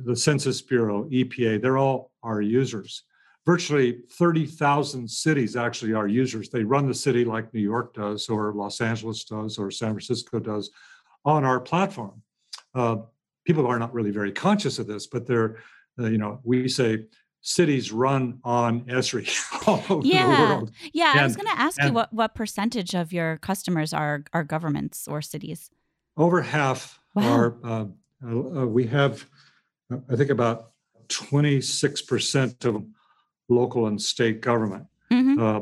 [0.04, 3.02] the Census Bureau, EPA, they're all our users
[3.46, 6.50] virtually 30,000 cities actually are users.
[6.50, 10.40] They run the city like New York does, or Los Angeles does, or San Francisco
[10.40, 10.70] does
[11.24, 12.22] on our platform.
[12.74, 12.96] Uh,
[13.44, 15.58] people are not really very conscious of this, but they're,
[15.98, 17.06] uh, you know, we say
[17.40, 19.30] cities run on Esri
[19.68, 20.24] all over yeah.
[20.24, 20.72] the world.
[20.92, 24.24] Yeah, and, I was going to ask you what, what percentage of your customers are,
[24.32, 25.70] are governments or cities?
[26.16, 27.32] Over half wow.
[27.32, 27.84] are, uh,
[28.26, 29.24] uh we have,
[29.92, 30.72] uh, I think about
[31.08, 32.95] 26% of them
[33.48, 34.86] local and state government.
[35.12, 35.42] Mm-hmm.
[35.42, 35.60] Uh,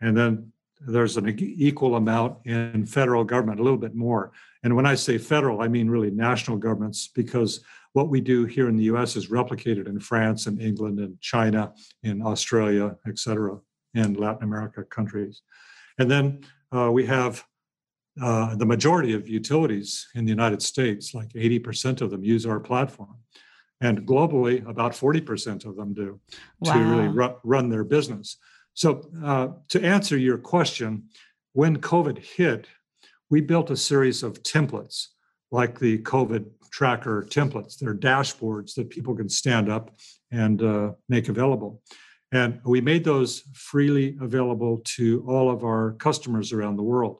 [0.00, 4.32] and then there's an equal amount in federal government, a little bit more.
[4.64, 7.60] And when I say federal, I mean really national governments, because
[7.92, 11.72] what we do here in the US is replicated in France and England and China,
[12.02, 13.58] in Australia, et cetera,
[13.94, 15.42] and Latin America countries.
[15.98, 16.40] And then
[16.74, 17.44] uh, we have
[18.20, 22.60] uh, the majority of utilities in the United States, like 80% of them use our
[22.60, 23.16] platform.
[23.82, 26.20] And globally, about 40% of them do
[26.60, 26.72] wow.
[26.72, 28.36] to really ru- run their business.
[28.74, 31.08] So, uh, to answer your question,
[31.52, 32.68] when COVID hit,
[33.28, 35.08] we built a series of templates
[35.50, 37.76] like the COVID tracker templates.
[37.76, 39.90] They're dashboards that people can stand up
[40.30, 41.82] and uh, make available.
[42.32, 47.18] And we made those freely available to all of our customers around the world.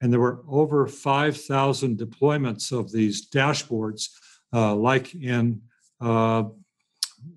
[0.00, 4.08] And there were over 5,000 deployments of these dashboards,
[4.54, 5.60] uh, like in
[6.00, 6.44] uh,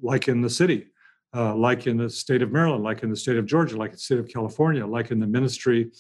[0.01, 0.87] like in the city,
[1.35, 3.95] uh, like in the state of Maryland, like in the state of Georgia, like in
[3.95, 5.91] the state of California, like in the Ministry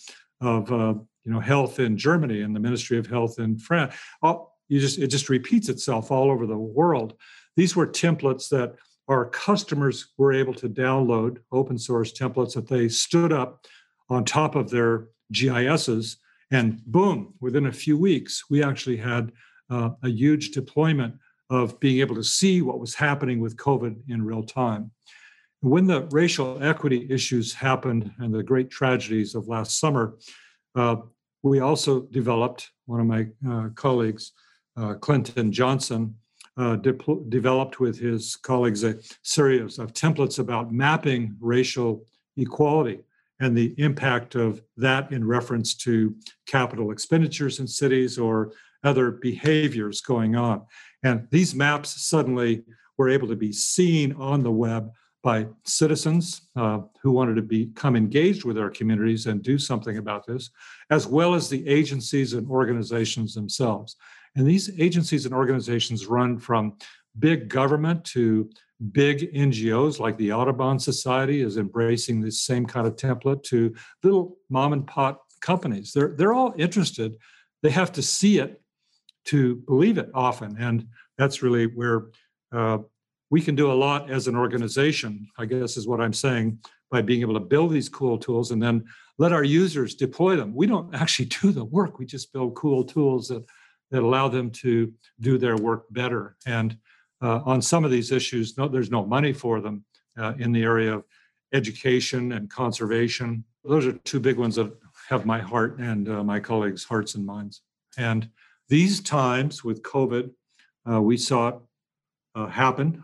[0.41, 0.93] of uh,
[1.25, 3.95] you know Health in Germany and the Ministry of Health in France.
[4.21, 7.15] All, you just it just repeats itself all over the world.
[7.55, 8.75] These were templates that
[9.07, 13.65] our customers were able to download open source templates that they stood up
[14.09, 16.17] on top of their GISs,
[16.51, 19.31] and boom, within a few weeks, we actually had
[19.69, 21.15] uh, a huge deployment
[21.49, 24.91] of being able to see what was happening with COVID in real time.
[25.61, 30.15] When the racial equity issues happened and the great tragedies of last summer,
[30.75, 30.97] uh,
[31.43, 34.31] we also developed, one of my uh, colleagues,
[34.77, 36.15] uh, Clinton Johnson,
[36.57, 36.97] uh, de-
[37.29, 42.05] developed with his colleagues a series of templates about mapping racial
[42.37, 42.99] equality
[43.39, 48.51] and the impact of that in reference to capital expenditures in cities or
[48.83, 50.61] other behaviors going on.
[51.03, 52.63] And these maps suddenly
[52.97, 57.95] were able to be seen on the web by citizens uh, who wanted to become
[57.95, 60.49] engaged with our communities and do something about this,
[60.89, 63.97] as well as the agencies and organizations themselves.
[64.35, 66.77] And these agencies and organizations run from
[67.17, 68.49] big government to
[68.91, 74.37] big NGOs like the Audubon Society is embracing this same kind of template to little
[74.49, 75.91] mom and pop companies.
[75.91, 77.17] They're, they're all interested.
[77.61, 78.61] They have to see it
[79.29, 80.57] to believe it often.
[80.59, 80.87] And
[81.17, 82.07] that's really where
[82.51, 82.79] uh,
[83.29, 87.01] we can do a lot as an organization, I guess is what I'm saying, by
[87.01, 88.85] being able to build these cool tools and then
[89.19, 90.55] let our users deploy them.
[90.55, 93.45] We don't actually do the work, we just build cool tools that,
[93.91, 96.35] that allow them to do their work better.
[96.47, 96.77] And
[97.21, 99.83] uh, on some of these issues, no, there's no money for them
[100.17, 101.03] uh, in the area of
[101.53, 103.43] education and conservation.
[103.63, 104.71] Those are two big ones that
[105.09, 107.61] have my heart and uh, my colleagues' hearts and minds.
[107.97, 108.29] And
[108.69, 110.31] these times with COVID,
[110.89, 111.55] uh, we saw it
[112.35, 113.03] uh, happen.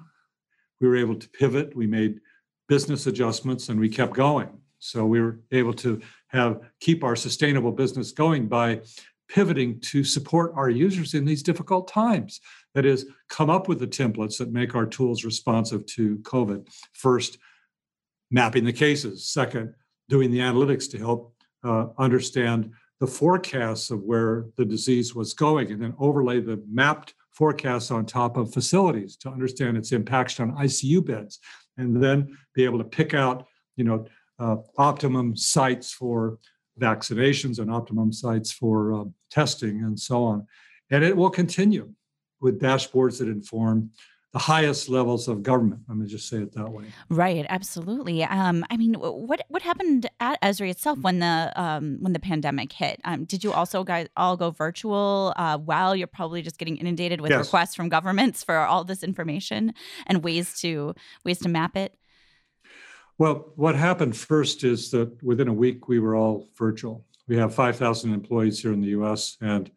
[0.79, 1.75] We were able to pivot.
[1.75, 2.19] We made
[2.67, 4.49] business adjustments, and we kept going.
[4.79, 8.81] So we were able to have keep our sustainable business going by
[9.27, 12.39] pivoting to support our users in these difficult times.
[12.75, 16.67] That is, come up with the templates that make our tools responsive to COVID.
[16.93, 17.39] First,
[18.29, 19.27] mapping the cases.
[19.27, 19.73] Second,
[20.09, 25.71] doing the analytics to help uh, understand the forecasts of where the disease was going,
[25.71, 30.55] and then overlay the mapped forecasts on top of facilities to understand its impacts on
[30.55, 31.39] ICU beds,
[31.77, 34.05] and then be able to pick out, you know,
[34.39, 36.37] uh, optimum sites for
[36.79, 40.45] vaccinations and optimum sites for uh, testing and so on.
[40.91, 41.93] And it will continue
[42.41, 43.91] with dashboards that inform
[44.35, 45.79] the highest levels of government.
[45.87, 46.83] Let me just say it that way.
[47.07, 48.21] Right, absolutely.
[48.21, 52.73] Um, I mean, what what happened at Esri itself when the um, when the pandemic
[52.73, 52.99] hit?
[53.05, 57.21] Um, did you also guys all go virtual uh, while you're probably just getting inundated
[57.21, 57.45] with yes.
[57.45, 59.73] requests from governments for all this information
[60.05, 61.95] and ways to ways to map it?
[63.17, 67.05] Well, what happened first is that within a week we were all virtual.
[67.29, 69.37] We have 5,000 employees here in the U.S.
[69.39, 69.71] and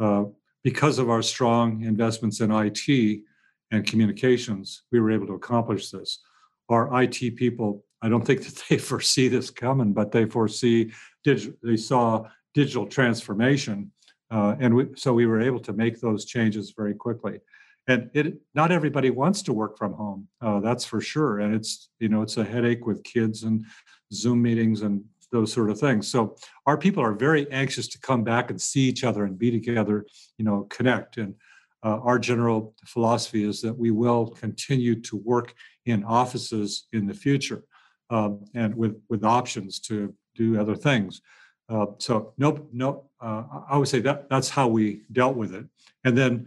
[0.00, 0.24] uh,
[0.64, 3.22] because of our strong investments in IT
[3.70, 6.20] and communications, we were able to accomplish this.
[6.68, 10.92] Our IT people, I don't think that they foresee this coming, but they foresee
[11.24, 13.92] digital, they saw digital transformation.
[14.30, 17.40] Uh, and we, so we were able to make those changes very quickly.
[17.88, 21.40] And it, not everybody wants to work from home, uh, that's for sure.
[21.40, 23.64] And it's, you know, it's a headache with kids and
[24.12, 25.02] Zoom meetings and
[25.32, 26.08] those sort of things.
[26.08, 29.50] So our people are very anxious to come back and see each other and be
[29.50, 30.06] together,
[30.38, 31.16] you know, connect.
[31.16, 31.34] And
[31.82, 35.54] uh, our general philosophy is that we will continue to work
[35.86, 37.64] in offices in the future
[38.10, 41.22] um, and with, with options to do other things.
[41.68, 45.64] Uh, so no, no, uh, I would say that that's how we dealt with it.
[46.04, 46.46] And then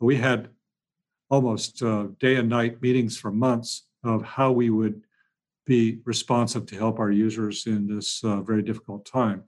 [0.00, 0.48] we had
[1.30, 5.02] almost uh, day and night meetings for months of how we would
[5.66, 9.44] be responsive to help our users in this uh, very difficult time.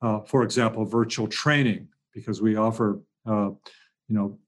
[0.00, 3.58] Uh, for example, virtual training, because we offer, you
[4.08, 4.38] know,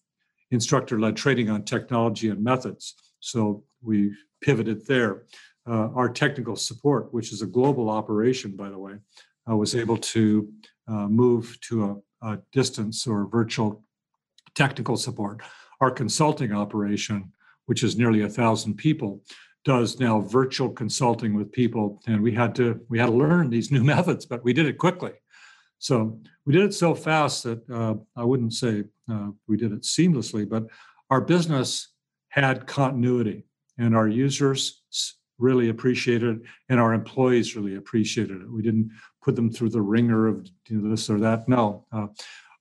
[0.51, 2.94] instructor-led training on technology and methods.
[3.20, 5.24] So we pivoted there.
[5.66, 8.94] Uh, our technical support, which is a global operation, by the way,
[9.48, 10.51] uh, was able to
[10.88, 13.84] uh, move to a, a distance or virtual
[14.55, 15.42] technical support.
[15.80, 17.32] Our consulting operation,
[17.66, 19.22] which is nearly a thousand people,
[19.64, 23.70] does now virtual consulting with people and we had to we had to learn these
[23.70, 25.12] new methods but we did it quickly
[25.78, 29.82] so we did it so fast that uh, i wouldn't say uh, we did it
[29.82, 30.64] seamlessly but
[31.11, 31.88] our business
[32.28, 33.44] had continuity
[33.78, 34.82] and our users
[35.38, 38.52] really appreciated it and our employees really appreciated it.
[38.52, 38.90] We didn't
[39.22, 41.48] put them through the wringer of you know, this or that.
[41.48, 42.06] No uh,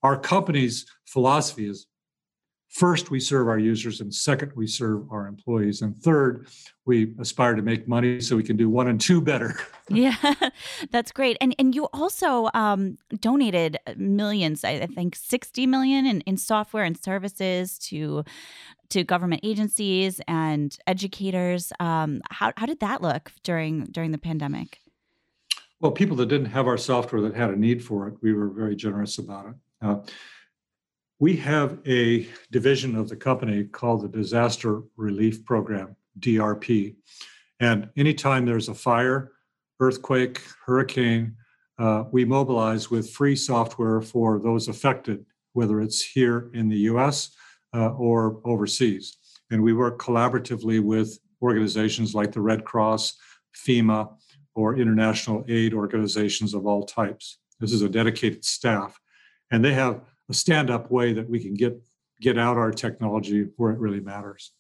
[0.02, 1.88] our company's philosophy is
[2.70, 5.82] First, we serve our users, and second, we serve our employees.
[5.82, 6.48] And third,
[6.86, 9.60] we aspire to make money so we can do one and two better.
[9.90, 10.16] yeah,
[10.92, 11.36] that's great.
[11.42, 16.96] And and you also um, donated millions, I think sixty million in, in software and
[16.96, 18.24] services to
[18.90, 21.74] to government agencies and educators.
[21.80, 24.80] Um, how how did that look during during the pandemic?
[25.80, 28.50] Well, people that didn't have our software that had a need for it, we were
[28.50, 29.56] very generous about it.
[29.82, 29.96] Uh,
[31.20, 36.96] we have a division of the company called the Disaster Relief Program, DRP.
[37.60, 39.34] And anytime there's a fire,
[39.82, 41.36] earthquake, hurricane,
[41.78, 47.36] uh, we mobilize with free software for those affected, whether it's here in the US
[47.76, 49.18] uh, or overseas.
[49.52, 53.18] And we work collaboratively with organizations like the Red Cross,
[53.66, 54.10] FEMA,
[54.56, 57.40] or international aid organizations of all types.
[57.60, 59.00] This is a dedicated staff.
[59.52, 61.80] And they have a stand-up way that we can get
[62.22, 64.52] get out our technology where it really matters.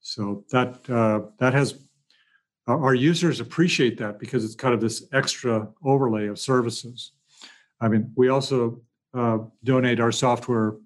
[0.00, 1.84] So that uh, that has
[2.66, 7.12] our users appreciate that because it's kind of this extra overlay of services.
[7.80, 8.80] I mean, we also
[9.14, 10.76] uh, donate our software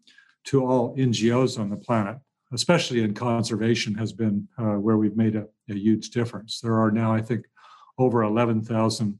[0.44, 2.16] to all NGOs on the planet,
[2.52, 6.60] especially in conservation, has been uh, where we've made a, a, huge difference.
[6.60, 7.46] There are now, I think,
[7.98, 9.18] over 11,000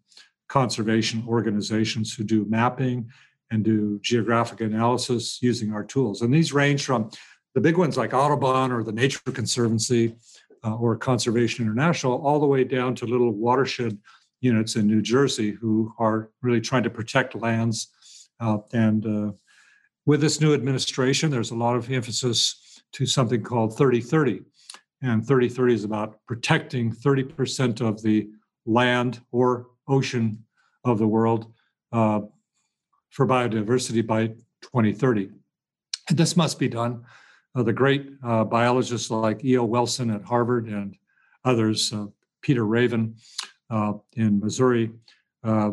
[0.49, 3.11] conservation organizations who do mapping
[3.51, 6.23] and do geographic analysis using our tools.
[6.23, 7.11] And these range from
[7.55, 10.17] the big ones like Audubon or the Nature Conservancy
[10.65, 13.99] uh, or Conservation International, all the way down to little watershed
[14.41, 17.89] units in New Jersey who are really trying to protect lands.
[18.41, 19.33] Uh, and uh,
[20.05, 24.43] with this new administration, there's a lot of emphasis to something called 3030.
[25.03, 28.29] And 3030 is about protecting 30% of the
[28.65, 30.45] land or ocean
[30.85, 31.53] of the world
[31.93, 32.21] uh,
[33.17, 34.27] for biodiversity by
[34.61, 35.31] 2030.
[36.11, 37.03] And this must be done.
[37.55, 39.65] Uh, the great uh, biologists like E.O.
[39.65, 40.95] Wilson at Harvard and
[41.43, 42.05] others, uh,
[42.43, 43.17] Peter Raven
[43.71, 44.91] uh, in Missouri,
[45.45, 45.71] uh,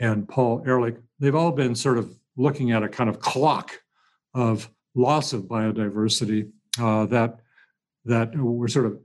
[0.00, 3.80] and Paul Ehrlich, they've all been sort of looking at a kind of clock
[4.34, 7.40] of loss of biodiversity uh, that
[8.04, 8.98] that we're sort of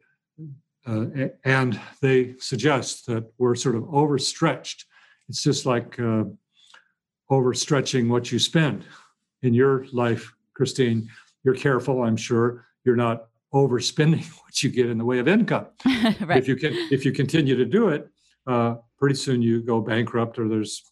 [0.85, 4.85] uh, and they suggest that we're sort of overstretched.
[5.29, 6.25] It's just like uh,
[7.33, 8.85] overstretching what you spend
[9.41, 11.09] in your life, Christine.
[11.43, 12.65] You're careful, I'm sure.
[12.85, 15.67] You're not overspending what you get in the way of income.
[15.85, 16.37] right.
[16.37, 18.07] If you can, if you continue to do it,
[18.45, 20.83] uh, pretty soon you go bankrupt, or there's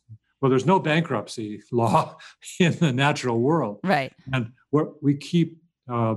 [0.41, 2.17] well, there's no bankruptcy law
[2.59, 3.79] in the natural world.
[3.83, 4.11] Right.
[4.33, 5.57] And what we keep
[5.91, 6.15] uh,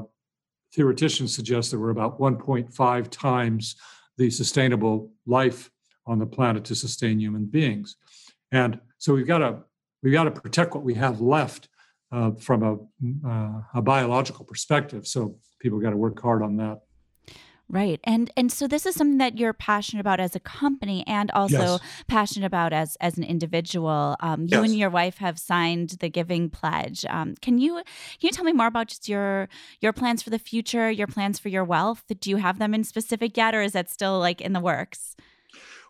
[0.74, 3.76] theoreticians suggest that we're about 1.5 times
[4.16, 5.70] the sustainable life
[6.06, 7.96] on the planet to sustain human beings.
[8.52, 9.58] And so we've got to
[10.04, 11.68] we've got to protect what we have left
[12.12, 12.74] uh, from a,
[13.28, 15.06] uh, a biological perspective.
[15.06, 16.82] So people got to work hard on that.
[17.66, 17.98] Right.
[18.04, 21.56] And and so this is something that you're passionate about as a company and also
[21.56, 21.80] yes.
[22.06, 24.16] passionate about as as an individual.
[24.20, 24.64] Um, you yes.
[24.64, 27.06] and your wife have signed the Giving Pledge.
[27.08, 29.48] Um, can you can you tell me more about just your
[29.80, 32.04] your plans for the future, your plans for your wealth?
[32.20, 35.16] Do you have them in specific yet or is that still like in the works?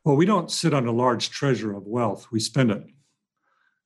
[0.04, 2.28] Well, we don't sit on a large treasure of wealth.
[2.30, 2.84] We spend it.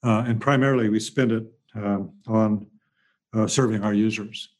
[0.03, 1.45] Uh, and primarily we spend it
[1.77, 2.67] uh, on
[3.35, 4.51] uh, serving our users.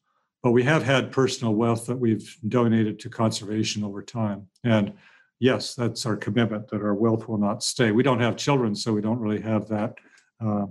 [0.43, 4.47] But we have had personal wealth that we've donated to conservation over time.
[4.65, 4.95] And
[5.41, 7.91] yes, that's our commitment that our wealth will not stay.
[7.91, 9.95] We don't have children, so we don't really have that
[10.41, 10.67] uh,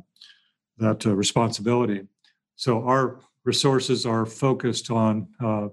[0.78, 2.08] that uh, responsibility.
[2.56, 5.68] So our resources are focused on uh,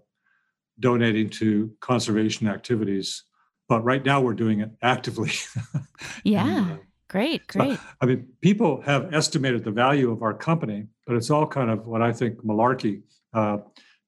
[0.80, 3.24] donating to conservation activities.
[3.68, 5.32] But right now, we're doing it actively.
[6.24, 6.70] yeah.
[6.70, 6.78] and,
[7.08, 7.76] great, great.
[7.76, 11.70] So, I mean, people have estimated the value of our company, but it's all kind
[11.70, 13.02] of what I think malarkey.
[13.32, 13.58] Uh,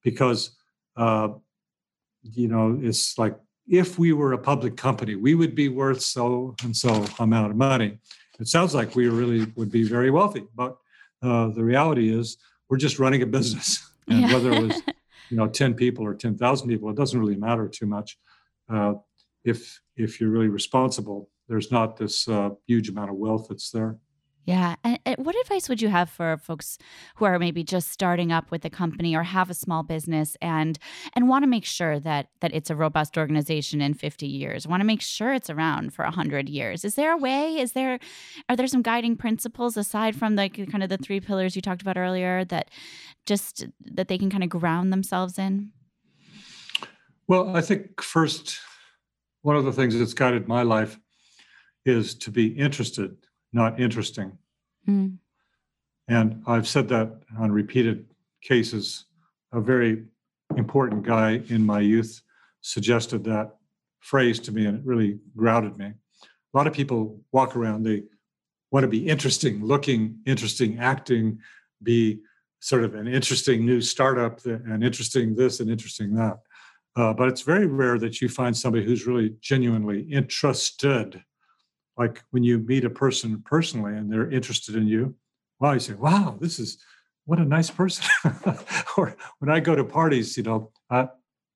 [0.07, 0.57] because
[0.97, 1.29] uh,
[2.23, 3.37] you know it's like
[3.69, 7.57] if we were a public company, we would be worth so and so amount of
[7.57, 7.99] money.
[8.39, 10.77] It sounds like we really would be very wealthy, but
[11.23, 12.37] uh, the reality is
[12.69, 14.33] we're just running a business, and yeah.
[14.33, 14.83] whether it was
[15.31, 18.17] you know ten people or ten thousand people, it doesn't really matter too much.
[18.73, 18.95] Uh,
[19.45, 23.99] if if you're really responsible, there's not this uh, huge amount of wealth that's there.
[24.47, 24.77] Yeah.
[24.85, 26.79] And, and, what advice would you have for folks
[27.17, 30.79] who are maybe just starting up with a company or have a small business and
[31.15, 34.83] and want to make sure that that it's a robust organization in 50 years, want
[34.83, 36.85] to make sure it's around for 100 years?
[36.85, 37.57] Is there a way?
[37.59, 37.99] Is there
[38.49, 41.83] are there some guiding principles aside from the kind of the three pillars you talked
[41.83, 42.71] about earlier that
[43.27, 45.73] just that they can kind of ground themselves in?
[47.27, 48.61] Well, I think first
[49.43, 51.01] one of the things that's guided my life
[51.87, 53.17] is to be interested
[53.57, 54.37] not interesting.
[54.89, 55.17] Mm.
[56.09, 58.07] And I've said that on repeated
[58.43, 59.07] cases.
[59.53, 60.05] A very
[60.57, 62.21] important guy in my youth
[62.61, 63.57] suggested that
[64.01, 65.87] phrase to me, and it really grounded me.
[65.87, 68.05] A lot of people walk around, they
[68.71, 71.39] want to be interesting looking, interesting acting,
[71.83, 72.21] be
[72.61, 76.39] sort of an interesting new startup, and interesting this and interesting that.
[76.95, 81.23] Uh, but it's very rare that you find somebody who's really genuinely interested
[81.97, 85.15] like when you meet a person personally and they're interested in you,
[85.61, 86.79] wow, you say, wow, this is
[87.25, 88.07] what a nice person.
[88.97, 91.09] or when I go to parties, you know, I,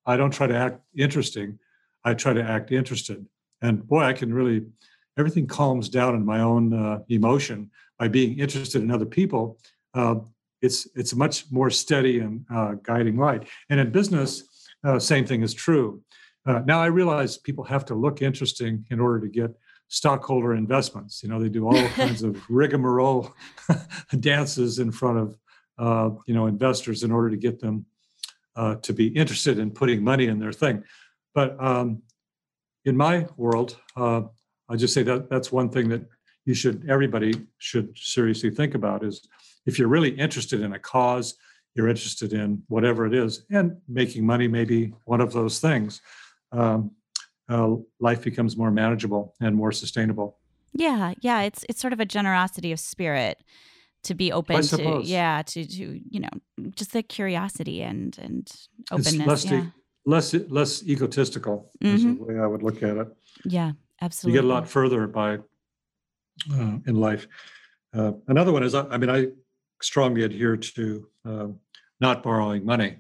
[0.07, 1.59] I don't try to act interesting.
[2.05, 3.25] I try to act interested.
[3.63, 4.67] And boy, I can really,
[5.19, 9.59] everything calms down in my own uh, emotion by being interested in other people.
[9.95, 10.17] Uh,
[10.63, 13.45] it's it's a much more steady and uh, guiding light.
[13.69, 16.03] And in business, uh, same thing is true.
[16.47, 19.51] Uh, now I realize people have to look interesting in order to get
[19.91, 21.23] stockholder investments.
[21.23, 23.35] You know, they do all kinds of rigmarole
[24.21, 25.39] dances in front of
[25.79, 27.85] uh, you know investors in order to get them
[28.57, 30.83] uh, to be interested in putting money in their thing.
[31.35, 32.03] But um,
[32.85, 34.23] in my world, uh,
[34.69, 36.03] I just say that that's one thing that
[36.47, 39.29] you should everybody should seriously think about is
[39.67, 41.35] if you're really interested in a cause,
[41.75, 46.01] you're interested in whatever it is, and making money may be one of those things.
[46.53, 46.93] Um,
[47.51, 50.39] uh, life becomes more manageable and more sustainable.
[50.73, 53.43] Yeah, yeah, it's it's sort of a generosity of spirit
[54.05, 56.29] to be open to yeah to to you know
[56.77, 58.51] just the curiosity and and
[58.93, 59.15] openness.
[59.15, 59.67] It's less, yeah.
[60.07, 61.97] less less egotistical mm-hmm.
[61.97, 63.09] is the way I would look at it.
[63.45, 64.37] Yeah, absolutely.
[64.37, 65.39] You get a lot further by
[66.55, 67.27] uh, in life.
[67.93, 69.27] Uh, another one is I mean I
[69.83, 71.49] strongly adhere to uh,
[72.01, 72.99] not borrowing money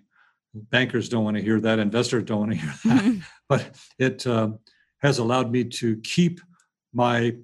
[0.54, 3.20] bankers don't want to hear that investors don't want to hear that mm-hmm.
[3.50, 4.48] but it uh,
[5.02, 6.40] has allowed me to keep
[6.94, 7.34] my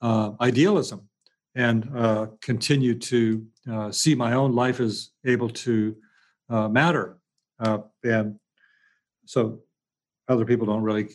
[0.00, 1.08] uh, idealism
[1.54, 5.94] and uh, continue to uh, see my own life as able to
[6.48, 7.18] uh, matter
[7.60, 8.36] uh, and
[9.26, 9.60] so
[10.28, 11.08] other people don't really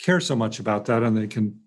[0.00, 1.58] care so much about that and they can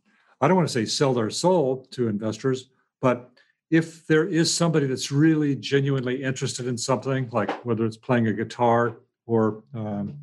[0.41, 2.69] i don't want to say sell their soul to investors
[3.01, 3.31] but
[3.71, 8.33] if there is somebody that's really genuinely interested in something, like whether it's playing a
[8.33, 10.19] guitar or um,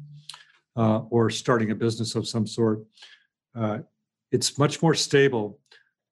[0.79, 2.85] uh, or starting a business of some sort,
[3.55, 3.79] uh,
[4.31, 5.59] it's much more stable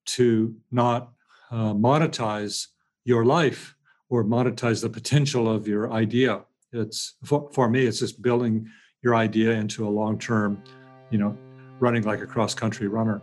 [0.04, 1.12] to not
[1.50, 2.66] uh, monetize
[3.04, 3.76] your life
[4.08, 6.42] or monetize the potential of your idea.
[6.72, 8.68] It's for, for me, it's just building
[9.02, 10.62] your idea into a long term,
[11.10, 11.36] you know,
[11.78, 13.22] running like a cross country runner.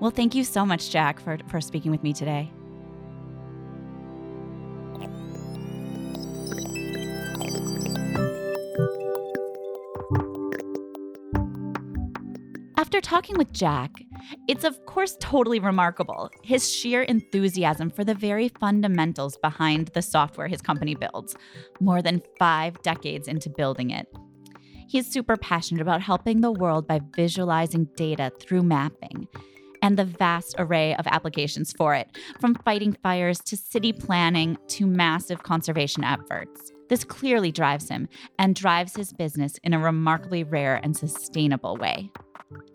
[0.00, 2.50] Well, thank you so much, Jack, for, for speaking with me today.
[12.94, 13.90] After talking with Jack,
[14.46, 20.46] it's of course totally remarkable his sheer enthusiasm for the very fundamentals behind the software
[20.46, 21.34] his company builds,
[21.80, 24.06] more than five decades into building it.
[24.86, 29.26] He's super passionate about helping the world by visualizing data through mapping
[29.82, 34.86] and the vast array of applications for it, from fighting fires to city planning to
[34.86, 36.70] massive conservation efforts.
[36.88, 42.12] This clearly drives him and drives his business in a remarkably rare and sustainable way.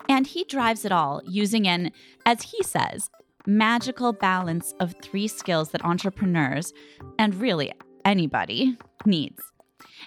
[0.07, 1.91] And he drives it all using an,
[2.25, 3.09] as he says,
[3.45, 6.73] magical balance of three skills that entrepreneurs,
[7.17, 7.71] and really
[8.05, 9.41] anybody, needs.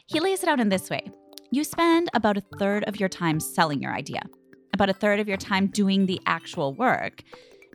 [0.06, 1.10] He lays it out in this way
[1.52, 4.22] you spend about a third of your time selling your idea,
[4.72, 7.22] about a third of your time doing the actual work,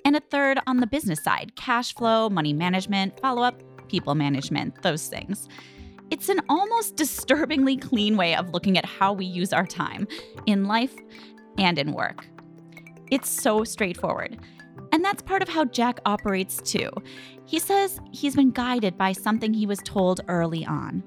[0.03, 4.81] and a third on the business side cash flow, money management, follow up, people management,
[4.81, 5.47] those things.
[6.09, 10.07] It's an almost disturbingly clean way of looking at how we use our time
[10.47, 10.95] in life
[11.57, 12.27] and in work.
[13.11, 14.37] It's so straightforward.
[14.91, 16.89] And that's part of how Jack operates too.
[17.45, 21.03] He says he's been guided by something he was told early on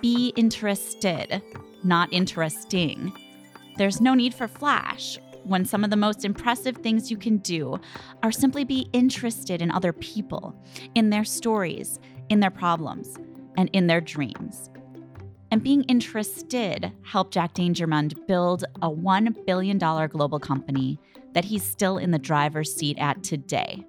[0.00, 1.42] be interested,
[1.82, 3.10] not interesting.
[3.78, 7.80] There's no need for flash when some of the most impressive things you can do
[8.22, 10.54] are simply be interested in other people,
[10.94, 13.16] in their stories, in their problems,
[13.56, 14.68] and in their dreams.
[15.54, 20.98] And being interested helped Jack Dangermond build a $1 billion global company
[21.32, 23.86] that he's still in the driver's seat at today.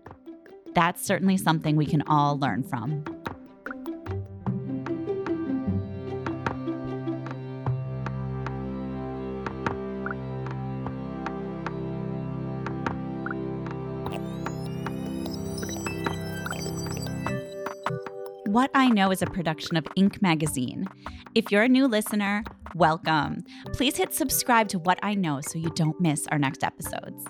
[0.75, 3.03] That's certainly something we can all learn from.
[18.55, 20.21] What I Know is a production of Inc.
[20.21, 20.87] magazine.
[21.35, 22.41] If you're a new listener,
[22.73, 23.43] welcome.
[23.73, 27.25] Please hit subscribe to What I Know so you don't miss our next episodes.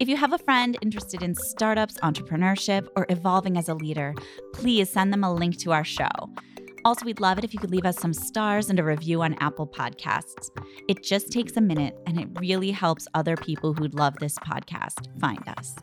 [0.00, 4.12] If you have a friend interested in startups, entrepreneurship, or evolving as a leader,
[4.54, 6.10] please send them a link to our show.
[6.84, 9.34] Also, we'd love it if you could leave us some stars and a review on
[9.34, 10.50] Apple Podcasts.
[10.88, 15.16] It just takes a minute and it really helps other people who'd love this podcast
[15.20, 15.76] find us.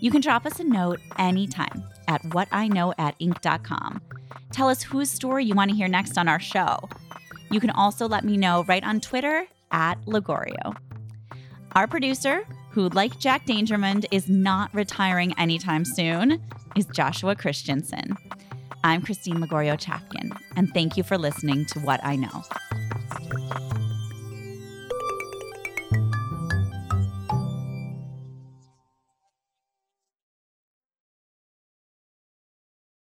[0.00, 4.00] You can drop us a note anytime at whatiknow at inc.com.
[4.50, 6.88] Tell us whose story you want to hear next on our show.
[7.50, 10.74] You can also let me know right on Twitter at Lagorio.
[11.76, 16.42] Our producer, who, like Jack Dangermond, is not retiring anytime soon,
[16.74, 18.16] is Joshua Christensen.
[18.82, 23.69] I'm Christine Lagorio Chafkin, and thank you for listening to What I Know.